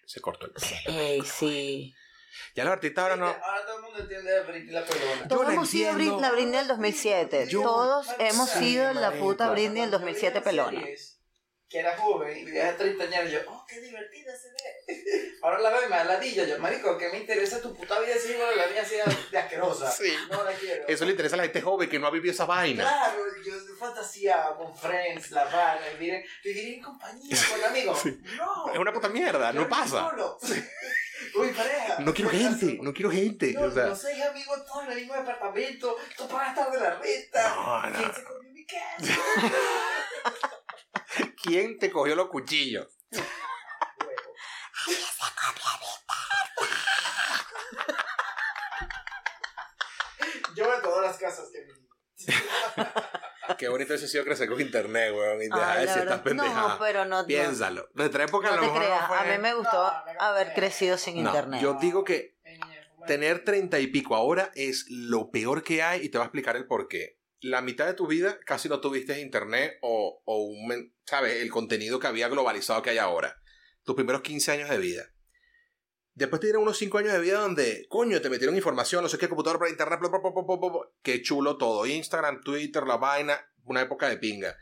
se 0.10 0.22
cortó 0.22 0.48
el 0.48 0.52
pelo. 0.54 0.65
Ey, 1.00 1.22
sí. 1.22 1.93
Ya 2.56 2.63
los 2.63 2.74
artistas 2.74 3.04
ahora 3.04 3.15
no. 3.15 3.28
Ahora 3.28 3.65
todo 3.65 3.78
el 3.78 3.84
mundo 3.84 4.00
entiende 4.00 4.38
a 4.38 4.41
Britney 4.43 4.74
la 4.74 4.84
pelona. 4.86 5.28
Todos 5.28 5.45
la 5.48 5.54
hemos 5.54 5.69
sido 5.69 5.89
entiendo. 5.91 6.17
Brit- 6.17 6.22
la 6.22 6.32
Britney 6.32 6.58
del 6.58 6.67
2007. 6.67 7.48
Yo- 7.48 7.62
Todos 7.62 8.08
hemos 8.17 8.50
sido 8.50 8.93
la 8.93 9.12
puta 9.12 9.50
Britney 9.52 9.82
del 9.82 9.89
Cuando 9.91 9.98
2007 10.00 10.39
veía 10.39 10.43
pelona. 10.43 10.88
Que 11.69 11.79
era 11.79 11.95
joven 11.97 12.36
y 12.36 12.45
vivía 12.45 12.71
de 12.71 12.73
30 12.73 13.03
años, 13.03 13.32
yo, 13.32 13.39
oh, 13.47 13.63
qué 13.67 13.79
divertida 13.79 14.34
se 14.36 14.49
ve. 14.49 15.36
Ahora 15.43 15.60
la 15.60 15.69
veo 15.69 15.86
y 15.86 15.89
me 15.89 15.97
da 15.97 16.03
ladilla. 16.03 16.43
Yo, 16.45 16.58
marico, 16.58 16.97
¿qué 16.97 17.10
me 17.10 17.19
interesa 17.19 17.62
tu 17.62 17.75
puta 17.75 17.99
vida 17.99 18.15
si 18.17 18.32
igual 18.32 18.58
la 18.58 18.67
mía 18.67 18.84
sea 18.84 19.05
de 19.05 19.38
asquerosa? 19.38 19.91
Sí. 19.91 20.12
No 20.32 20.43
la 20.43 20.51
quiero. 20.51 20.88
Eso 20.88 21.05
le 21.05 21.12
interesa 21.12 21.36
a 21.36 21.38
la 21.38 21.43
gente 21.43 21.62
joven 21.62 21.88
que 21.88 21.99
no 21.99 22.08
ha 22.08 22.12
vivido 22.12 22.34
esa 22.34 22.45
vaina. 22.45 22.84
Claro, 22.84 23.21
yo 23.45 23.53
fantaseaba 23.77 24.58
con 24.58 24.75
friends, 24.75 25.32
la 25.32 25.45
vaina, 25.45 25.88
vivir 25.99 26.25
vivir 26.43 26.73
en 26.75 26.82
compañía 26.82 27.38
con 27.49 27.63
amigos. 27.63 28.05
No. 28.36 28.73
Es 28.73 28.79
una 28.79 28.91
puta 28.91 29.10
mierda, 29.10 29.53
no 29.53 29.69
pasa. 29.69 30.10
Solo. 30.10 30.38
Con 31.34 31.45
mi 31.45 31.53
pareja. 31.53 31.99
No 31.99 32.13
quiero 32.13 32.32
gente, 32.32 32.79
no 32.82 32.93
quiero 32.93 33.12
gente. 33.12 33.53
No, 33.53 33.63
o 33.63 33.71
sea, 33.71 33.88
los 33.88 34.01
seis 34.01 34.23
amigos 34.23 34.65
todos 34.65 34.86
en 34.86 34.91
el 34.91 34.97
mismo 34.99 35.13
departamento, 35.15 35.97
tú 36.17 36.27
pagas 36.27 36.55
tarde 36.55 36.79
la 36.79 36.95
renta. 36.95 37.55
No, 37.55 37.89
no. 37.89 37.97
¿Quién 37.97 38.13
se 38.13 38.23
comió 38.23 38.51
mi 38.51 38.65
casa? 38.65 39.19
¿quién 41.43 41.78
te 41.80 41.91
cogió 41.91 42.15
los 42.15 42.30
cuchillos? 42.30 42.88
Yo 50.56 50.69
de 50.75 50.82
todas 50.82 51.06
las 51.06 51.17
casas 51.17 51.49
que. 51.52 51.67
Qué 53.58 53.67
bonito 53.67 53.93
ese 53.93 54.08
sido 54.08 54.23
crecer 54.23 54.47
con 54.47 54.62
internet, 54.62 55.12
weón. 55.13 55.41
Y 55.41 55.45
dejar 55.45 55.78
Ay, 55.78 55.80
de 55.82 55.86
decir 55.88 56.04
estas 56.04 56.23
no, 56.36 56.78
pero 56.80 57.06
no, 57.06 57.25
Piénsalo. 57.25 57.82
De 57.93 58.04
nuestra 58.04 58.23
época 58.25 58.49
a 58.49 58.52
no 58.52 58.58
lo 58.58 58.62
te 58.62 58.67
mejor 58.67 58.82
creas. 58.84 59.02
no 59.02 59.08
fue... 59.08 59.17
A 59.17 59.23
mí 59.23 59.38
me 59.41 59.54
gustó 59.56 59.84
No, 59.84 60.06
me 60.06 60.12
haber 60.19 60.54
crecido 60.54 60.97
sin 60.97 61.23
No, 61.23 61.30
internet. 61.30 61.62
yo 61.62 61.73
digo 61.75 62.04
que 62.04 62.38
En 62.43 62.60
tener 63.08 63.43
treinta 63.43 63.80
y 63.80 63.88
pico 63.88 64.15
ahora 64.15 64.52
es 64.54 64.86
lo 64.89 65.32
peor 65.32 65.63
que 65.63 65.82
hay 65.82 66.06
y 66.06 66.10
te 66.10 66.17
voy 66.19 66.23
a 66.23 66.28
explicar 66.28 66.56
el 66.58 66.67
por 66.67 66.88
qué. 66.88 67.18
La 67.41 67.62
mitad 67.62 67.86
de 67.86 67.93
tu 67.93 68.08
vida 68.08 68.39
casi 68.45 68.67
no 68.69 68.82
tuviste 68.82 69.19
internet 69.21 69.78
o, 69.82 70.21
o 70.25 70.43
un, 70.43 70.93
¿sabes? 71.06 71.41
El 71.41 71.49
contenido 71.49 71.99
que 71.99 72.08
había 72.08 72.28
globalizado 72.28 72.82
que 72.82 72.91
hay 72.91 72.97
ahora. 72.97 73.41
Tus 73.84 73.95
primeros 73.95 74.21
15 74.21 74.52
años 74.52 74.69
de 74.69 74.78
vida. 74.78 75.10
Después 76.19 76.41
te 76.41 76.47
dieron 76.47 76.63
unos 76.63 76.78
5 76.78 76.97
años 76.97 77.13
de 77.13 77.19
vida 77.19 77.39
donde, 77.39 77.86
coño, 77.88 78.21
te 78.21 78.30
metieron 78.30 78.56
información, 78.56 79.02
no 79.02 79.10
sé 79.10 79.17
qué, 79.17 79.30
computador 79.30 79.58
para 79.58 79.71
internet, 79.71 79.99
bla, 80.02 80.10
bla, 80.10 80.19
bla. 80.21 80.89
qué 81.02 81.21
chulo 81.21 81.58
todo. 81.58 81.86
Instagram, 81.86 82.41
Twitter, 82.41 82.84
la 82.86 82.97
vaina, 82.97 83.39
una 83.63 83.82
época 83.82 84.10
de 84.10 84.17
pinga. 84.17 84.58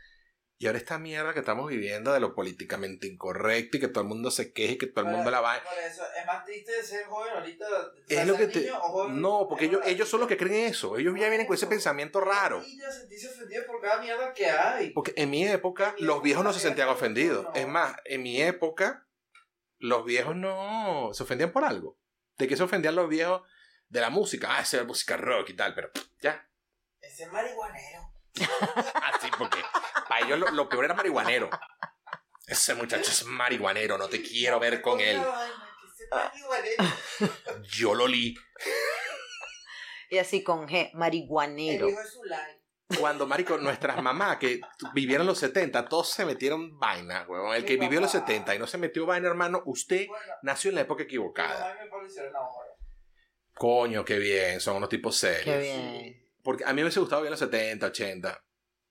Y 0.60 0.66
ahora 0.66 0.78
esta 0.78 0.98
mierda 0.98 1.32
que 1.32 1.38
estamos 1.38 1.68
viviendo 1.68 2.12
de 2.12 2.18
lo 2.18 2.34
políticamente 2.34 3.06
incorrecto 3.06 3.76
y 3.76 3.80
que 3.80 3.86
todo 3.86 4.02
el 4.02 4.08
mundo 4.08 4.32
se 4.32 4.52
queje 4.52 4.72
y 4.72 4.78
que 4.78 4.88
todo 4.88 5.04
el 5.04 5.12
mundo 5.12 5.30
la 5.30 5.40
va. 5.40 5.62
Por 5.62 5.72
eso, 5.78 6.02
es 6.18 6.26
más 6.26 6.44
triste 6.44 6.72
de 6.72 6.82
ser 6.82 7.04
joven 7.06 7.32
ahorita. 7.34 7.66
Es 8.08 8.26
lo 8.26 8.36
que 8.36 8.48
te... 8.48 8.68
joven- 8.68 9.20
No, 9.20 9.46
porque 9.48 9.66
ellos, 9.66 9.82
es 9.84 9.92
ellos 9.92 10.08
son 10.08 10.18
los 10.18 10.28
que 10.28 10.36
creen 10.36 10.66
eso. 10.66 10.98
Ellos 10.98 11.14
ya 11.16 11.28
vienen 11.28 11.46
con 11.46 11.54
ese 11.54 11.68
pensamiento 11.68 12.20
raro. 12.20 12.60
Sentirse 12.64 13.28
ofendido 13.28 13.66
por 13.66 13.80
cada 13.80 14.00
mierda 14.02 14.32
que 14.34 14.46
hay. 14.50 14.90
Porque 14.90 15.12
en 15.16 15.30
mi 15.30 15.46
época 15.46 15.94
los 15.98 16.22
viejos 16.22 16.42
no 16.42 16.52
se 16.52 16.58
sentían 16.58 16.88
ofendidos. 16.88 17.46
Es 17.54 17.68
más, 17.68 17.94
en 18.04 18.24
mi 18.24 18.42
época 18.42 19.06
los 19.78 20.04
viejos 20.04 20.34
no 20.34 21.10
se 21.14 21.22
ofendían 21.22 21.52
por 21.52 21.62
algo. 21.64 22.00
¿De 22.36 22.48
qué 22.48 22.56
se 22.56 22.64
ofendían 22.64 22.96
los 22.96 23.08
viejos? 23.08 23.42
De 23.88 24.00
la 24.00 24.10
música. 24.10 24.56
Ah, 24.56 24.62
esa 24.62 24.78
es 24.78 24.86
música 24.86 25.16
rock 25.16 25.50
y 25.50 25.54
tal, 25.56 25.72
pero 25.76 25.90
ya. 26.20 26.50
Ese 27.00 27.28
marihuanero. 27.28 28.12
Así, 28.42 29.28
porque 29.38 29.58
para 30.08 30.24
ellos 30.24 30.38
lo, 30.38 30.50
lo 30.50 30.68
peor 30.68 30.86
era 30.86 30.94
marihuanero. 30.94 31.50
Ese 32.46 32.74
muchacho 32.74 33.10
es 33.10 33.24
marihuanero, 33.24 33.98
no 33.98 34.08
te 34.08 34.22
quiero 34.22 34.58
ver 34.58 34.80
con 34.80 35.00
él. 35.00 35.20
Yo 37.70 37.94
lo 37.94 38.06
li. 38.06 38.34
Y 40.10 40.18
así 40.18 40.42
con 40.42 40.66
G, 40.66 40.90
marihuanero. 40.94 41.88
Cuando, 42.98 43.26
marico, 43.26 43.58
nuestras 43.58 44.02
mamás 44.02 44.38
que 44.38 44.62
vivieron 44.94 45.26
los 45.26 45.38
70, 45.38 45.86
todos 45.90 46.08
se 46.08 46.24
metieron 46.24 46.78
vaina, 46.78 47.26
huevón. 47.28 47.54
El 47.54 47.66
que 47.66 47.74
Mi 47.74 47.80
vivió 47.80 48.00
los 48.00 48.12
papá. 48.12 48.26
70 48.26 48.54
y 48.54 48.58
no 48.58 48.66
se 48.66 48.78
metió 48.78 49.04
vaina, 49.04 49.28
hermano, 49.28 49.62
usted 49.66 50.06
Bueno, 50.06 50.32
nació 50.42 50.70
en 50.70 50.76
la 50.76 50.80
época 50.82 51.02
equivocada. 51.02 51.76
Coño, 53.52 54.04
qué 54.06 54.18
bien, 54.18 54.60
son 54.60 54.76
unos 54.76 54.88
tipos 54.88 55.18
serios. 55.18 55.44
Qué 55.44 55.58
bien. 55.58 56.27
Porque 56.48 56.64
a 56.64 56.68
mí 56.68 56.76
me 56.76 56.84
hubiese 56.84 57.00
gustado 57.00 57.20
bien 57.20 57.30
los 57.30 57.40
70, 57.40 57.84
80. 57.88 58.42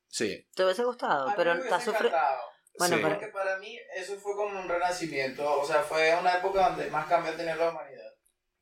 Sí. 0.09 0.47
¿Te 0.53 0.63
hubiese 0.63 0.83
gustado? 0.83 1.23
A 1.23 1.27
mí 1.29 1.33
Pero 1.35 1.55
me 1.55 1.61
está 1.61 1.81
sufriendo. 1.81 2.15
Bueno, 2.77 2.95
sí. 2.97 3.01
pero- 3.01 3.15
Porque 3.15 3.31
para 3.31 3.57
mí 3.57 3.79
eso 3.95 4.15
fue 4.19 4.35
como 4.35 4.59
un 4.59 4.69
renacimiento. 4.69 5.59
O 5.59 5.65
sea, 5.65 5.81
fue 5.81 6.15
una 6.19 6.37
época 6.37 6.69
donde 6.69 6.87
más 6.91 7.07
cambios 7.07 7.35
tenía 7.35 7.55
la 7.55 7.71
humanidad. 7.71 8.11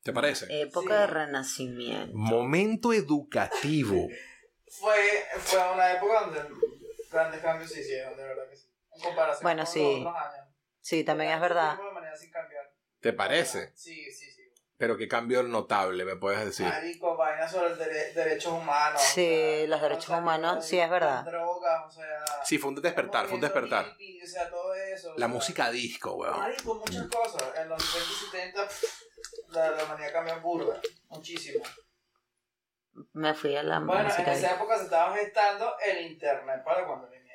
¿Te 0.02 0.14
parece? 0.14 0.46
Época 0.62 0.94
Sí. 0.94 1.00
de 1.00 1.06
renacimiento. 1.08 2.16
Momento 2.16 2.94
educativo. 2.94 4.08
Fue, 4.80 4.94
fue 5.40 5.72
una 5.74 5.92
época 5.92 6.20
donde 6.22 6.40
grandes 7.10 7.40
cambios 7.42 7.70
se 7.70 7.80
hicieron, 7.82 8.16
de 8.16 8.22
verdad 8.24 8.48
que 8.48 8.56
sí. 8.56 8.66
En 8.94 9.02
comparación 9.02 9.42
Bueno, 9.42 9.64
con 9.64 9.72
sí. 9.74 9.80
los 9.82 10.12
otros 10.14 10.16
años. 10.34 10.48
Sí, 10.80 11.04
también 11.04 11.32
es 11.32 11.40
verdad. 11.42 11.78
sin 12.18 12.30
cambiar. 12.30 12.72
¿Te 13.00 13.12
parece? 13.12 13.72
Sí, 13.76 14.10
sí, 14.10 14.30
sí. 14.30 14.45
Pero 14.78 14.98
qué 14.98 15.08
cambio 15.08 15.42
notable, 15.42 16.04
me 16.04 16.16
puedes 16.16 16.44
decir. 16.44 16.66
Marico, 16.66 17.16
vainas 17.16 17.50
sobre 17.50 17.72
el 17.72 17.78
dere- 17.78 18.12
derechos 18.12 18.52
humanos. 18.52 19.00
Sí, 19.00 19.62
o 19.64 19.66
los 19.68 19.80
derechos 19.80 20.04
o 20.04 20.08
sea, 20.08 20.18
humanos, 20.18 20.66
sí, 20.66 20.78
es 20.78 20.90
verdad. 20.90 21.24
Drogas, 21.24 21.86
o 21.86 21.90
sea. 21.90 22.24
Sí, 22.44 22.58
fue 22.58 22.68
un 22.70 22.82
despertar, 22.82 23.24
fue 23.26 23.36
un 23.36 23.40
despertar. 23.40 23.86
hippie, 23.98 24.22
o 24.22 24.26
sea, 24.26 24.50
todo 24.50 24.74
eso. 24.74 25.08
o 25.08 25.12
La 25.12 25.18
sea, 25.20 25.28
música 25.28 25.70
disco, 25.70 26.14
weón. 26.16 26.38
Marico, 26.38 26.74
muchas 26.74 27.06
cosas. 27.06 27.42
En 27.58 27.68
los 27.70 27.82
60 27.82 28.12
y 28.12 28.30
70, 28.52 28.68
pff, 28.68 29.02
la, 29.52 29.70
la 29.70 29.84
humanidad 29.84 30.12
cambió 30.12 30.40
burda. 30.42 30.78
Muchísimo. 31.08 31.64
Me 33.14 33.32
fui 33.34 33.56
a 33.56 33.62
la 33.62 33.78
Bueno, 33.80 34.00
en 34.00 34.06
música. 34.08 34.32
esa 34.32 34.54
época 34.56 34.76
se 34.78 34.84
estaba 34.84 35.14
gestando 35.16 35.74
el 35.86 36.06
internet 36.06 36.62
para 36.64 36.86
cuando 36.86 37.08
viniese. 37.08 37.25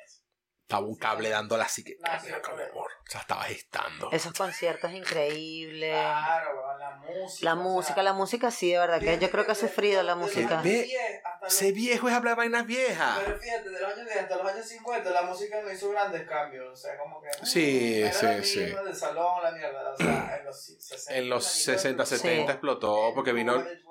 Estaba 0.62 0.86
un 0.86 0.96
cable 0.96 1.28
dando 1.28 1.56
la 1.58 1.68
psique. 1.68 1.96
No, 2.00 2.18
sí, 2.18 2.26
Mira, 2.26 2.40
con 2.40 2.54
amor. 2.54 2.90
O 3.06 3.10
sea, 3.10 3.20
estaba 3.20 3.42
gestando. 3.44 4.10
Esos 4.10 4.32
conciertos 4.32 4.90
increíbles. 4.92 5.90
Claro, 5.92 6.78
la 6.78 6.90
música. 6.96 7.44
La 7.44 7.52
o 7.52 7.56
sea, 7.56 7.62
música, 7.62 8.02
la 8.02 8.12
música 8.14 8.50
sí, 8.50 8.72
de 8.72 8.78
verdad, 8.78 8.98
que 8.98 9.06
fíjate 9.06 9.24
yo 9.26 9.30
creo 9.30 9.44
que 9.44 9.52
ha 9.52 9.56
sufrido 9.56 10.02
la 10.02 10.14
música. 10.14 10.62
Ve- 10.62 10.84
10 10.84 11.20
hasta 11.24 11.44
los- 11.44 11.52
Ese 11.52 11.72
viejo 11.72 12.08
es 12.08 12.14
hablar 12.14 12.36
vainas 12.36 12.64
viejas. 12.64 13.18
Pero 13.22 13.38
fíjate, 13.38 13.68
de 13.68 13.80
los 13.80 13.92
años 13.92 14.06
10 14.06 14.16
hasta 14.22 14.36
los 14.36 14.46
años 14.52 14.66
50 14.66 15.10
la 15.10 15.22
música 15.22 15.60
no 15.60 15.70
hizo 15.70 15.90
grandes 15.90 16.26
cambios. 16.26 16.72
O 16.72 16.76
sea, 16.76 16.96
como 16.96 17.20
que. 17.20 17.28
Sí, 17.44 18.00
era 18.00 18.12
sí, 18.12 18.26
la 18.26 18.42
sí. 18.42 18.60
misma 18.60 18.82
del 18.82 18.96
salón, 18.96 19.42
la 19.42 19.50
mierda. 19.52 19.92
O 19.92 19.96
sea, 19.96 20.36
en 20.38 20.44
los 20.46 20.64
60. 20.64 21.14
En 21.18 21.28
los 21.28 21.44
marico, 21.44 21.64
60, 21.64 22.06
70 22.06 22.46
Sí. 22.46 22.52
explotó 22.52 23.12
porque 23.14 23.32
vino. 23.34 23.56
el 23.56 23.82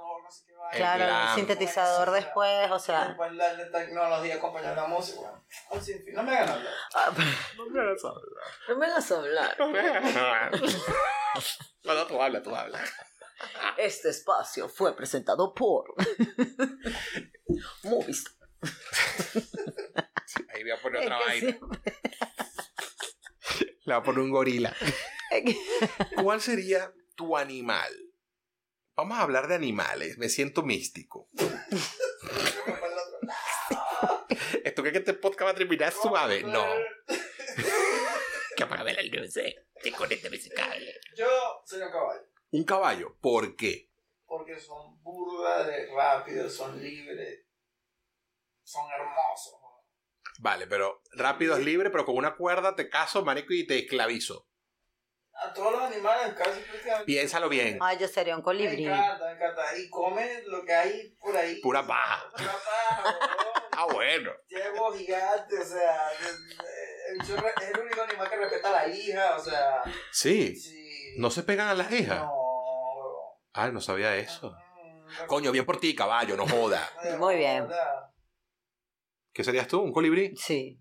Claro, 0.71 1.03
el 1.03 1.35
sintetizador 1.35 2.11
después, 2.11 2.71
o 2.71 2.79
sea. 2.79 3.07
Después 3.09 3.31
la, 3.33 3.53
la 3.53 3.69
tecnología 3.71 4.35
acompañó 4.35 4.73
la 4.75 4.85
música. 4.87 5.19
Bueno, 5.21 5.43
un 5.71 5.81
sinfín. 5.83 6.13
No 6.13 6.23
me 6.23 6.35
hagan 6.35 6.49
hablar. 6.49 6.73
ah, 6.95 7.11
No 7.57 7.65
me 7.67 7.81
hagas 7.81 8.05
hablar. 8.05 8.25
No, 11.83 12.07
tú 12.07 12.21
habla, 12.21 12.41
tú 12.43 12.55
habla. 12.55 12.79
Este 13.77 14.09
espacio 14.09 14.69
fue 14.69 14.95
presentado 14.95 15.53
por 15.53 15.93
Movistar. 17.83 18.33
Ahí 20.53 20.61
voy 20.63 20.71
a 20.71 20.77
poner 20.81 21.01
otra 21.03 21.19
vaina. 21.19 21.49
siempre- 21.49 21.79
Le 23.83 23.93
voy 23.93 23.95
a 23.95 24.03
poner 24.03 24.21
un 24.21 24.31
gorila. 24.31 24.75
¿Cuál 26.21 26.39
sería 26.41 26.93
tu 27.15 27.35
animal? 27.35 27.91
Vamos 28.95 29.17
a 29.17 29.21
hablar 29.21 29.47
de 29.47 29.55
animales. 29.55 30.17
Me 30.17 30.29
siento 30.29 30.63
místico. 30.63 31.29
¿Esto 34.63 34.81
cree 34.81 34.91
que 34.93 34.99
este 34.99 35.13
podcast 35.13 35.47
va 35.47 35.51
a 35.51 35.55
terminar 35.55 35.91
suave? 35.91 36.43
No. 36.43 36.65
Que 38.55 38.63
apaga 38.63 38.83
la 38.83 39.01
luz. 39.01 39.33
Que 39.81 39.91
conéctame 39.91 40.35
ese 40.35 40.49
cable. 40.51 40.93
Yo 41.15 41.25
soy 41.65 41.81
un 41.81 41.89
caballo. 41.91 42.21
Un 42.51 42.63
caballo. 42.63 43.17
¿Por 43.19 43.55
qué? 43.55 43.89
Porque 44.25 44.59
son 44.59 45.01
burda 45.01 45.63
de 45.65 45.87
rápidos, 45.95 46.53
son 46.53 46.79
libres, 46.81 47.45
son 48.63 48.83
hermosos. 48.91 49.55
Vale, 50.39 50.67
pero 50.67 51.01
rápido 51.13 51.55
es 51.55 51.63
libre, 51.65 51.89
pero 51.89 52.05
con 52.05 52.15
una 52.17 52.35
cuerda 52.35 52.75
te 52.75 52.89
caso, 52.89 53.23
marico, 53.23 53.53
y 53.53 53.65
te 53.65 53.79
esclavizo. 53.79 54.50
A 55.43 55.53
todos 55.53 55.71
los 55.71 55.81
animales 55.81 56.33
casi 56.35 56.59
prácticamente. 56.61 57.05
Piénsalo 57.05 57.49
bien. 57.49 57.77
Ay, 57.81 57.97
yo 57.99 58.07
sería 58.07 58.35
un 58.35 58.41
Me 58.41 58.43
colibrí. 58.45 58.85
encanta, 58.85 59.25
me 59.25 59.31
encanta. 59.31 59.77
Y 59.77 59.89
come 59.89 60.43
lo 60.45 60.63
que 60.63 60.73
hay 60.73 61.15
por 61.19 61.35
ahí. 61.35 61.59
Pura 61.61 61.85
paja. 61.85 62.23
Pura 62.37 62.51
paja. 62.53 63.19
Ah, 63.73 63.85
bueno. 63.91 64.31
Llevo 64.47 64.93
gigante, 64.93 65.57
o 65.57 65.63
sea, 65.65 66.11
es, 66.11 66.39
el 67.09 67.21
es 67.21 67.77
único 67.79 68.01
animal 68.03 68.29
que 68.29 68.35
respeta 68.35 68.67
a 68.69 68.71
la 68.85 68.87
hija, 68.93 69.37
o 69.37 69.39
sea. 69.39 69.81
Sí. 70.11 70.55
Sí. 70.55 71.15
¿No 71.17 71.31
se 71.31 71.41
pegan 71.41 71.69
a 71.69 71.73
las 71.73 71.91
hijas? 71.91 72.19
No. 72.19 72.31
Ay, 73.53 73.71
no 73.71 73.81
sabía 73.81 74.15
eso. 74.17 74.51
Mm, 74.51 75.25
Coño, 75.25 75.51
bien 75.51 75.65
por 75.65 75.79
ti, 75.79 75.95
caballo, 75.95 76.35
no 76.37 76.45
joda. 76.47 76.87
Muy 77.17 77.37
bien. 77.37 77.67
¿Qué 79.33 79.43
serías 79.43 79.67
tú? 79.67 79.79
¿Un 79.81 79.93
colibrí? 79.93 80.35
Sí. 80.35 80.79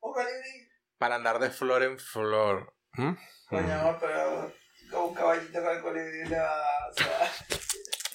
Un 0.00 0.12
colibrí. 0.12 0.68
Para 0.98 1.16
andar 1.16 1.38
de 1.38 1.50
flor 1.50 1.82
en 1.84 1.98
flor. 1.98 2.74
¿Mm? 2.94 3.12
Coño, 3.52 3.74
amor, 3.74 3.98
pero 4.00 4.50
con 4.90 5.02
un 5.10 5.14
caballito 5.14 5.62
con 5.62 5.76
el 5.76 5.82
colibrí, 5.82 6.22
no, 6.22 6.38
o 6.38 6.92
sea, 6.94 7.32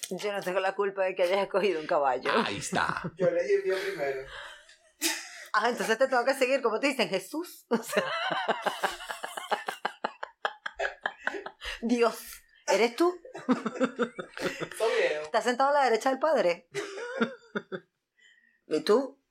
Yo 0.10 0.32
no 0.34 0.42
tengo 0.42 0.60
la 0.60 0.74
culpa 0.74 1.04
de 1.04 1.14
que 1.14 1.22
hayas 1.22 1.44
escogido 1.44 1.80
un 1.80 1.86
caballo. 1.86 2.32
Ahí 2.44 2.58
está. 2.58 3.04
yo 3.16 3.28
elegí 3.28 3.54
el 3.54 3.64
mío 3.66 3.76
primero. 3.86 4.28
Ah, 5.54 5.70
entonces 5.70 5.96
te 6.00 6.08
tengo 6.08 6.26
que 6.26 6.34
seguir, 6.34 6.60
como 6.64 6.80
te 6.80 6.88
dicen, 6.88 7.08
Jesús. 7.08 7.68
O 7.70 7.84
sea, 7.84 8.04
Dios, 11.82 12.18
¿eres 12.66 12.96
tú? 12.96 13.22
¿Estás 15.22 15.44
sentado 15.44 15.70
a 15.70 15.74
la 15.74 15.84
derecha 15.84 16.10
del 16.10 16.18
padre? 16.18 16.68
¿Y 18.66 18.82
tú? 18.82 19.22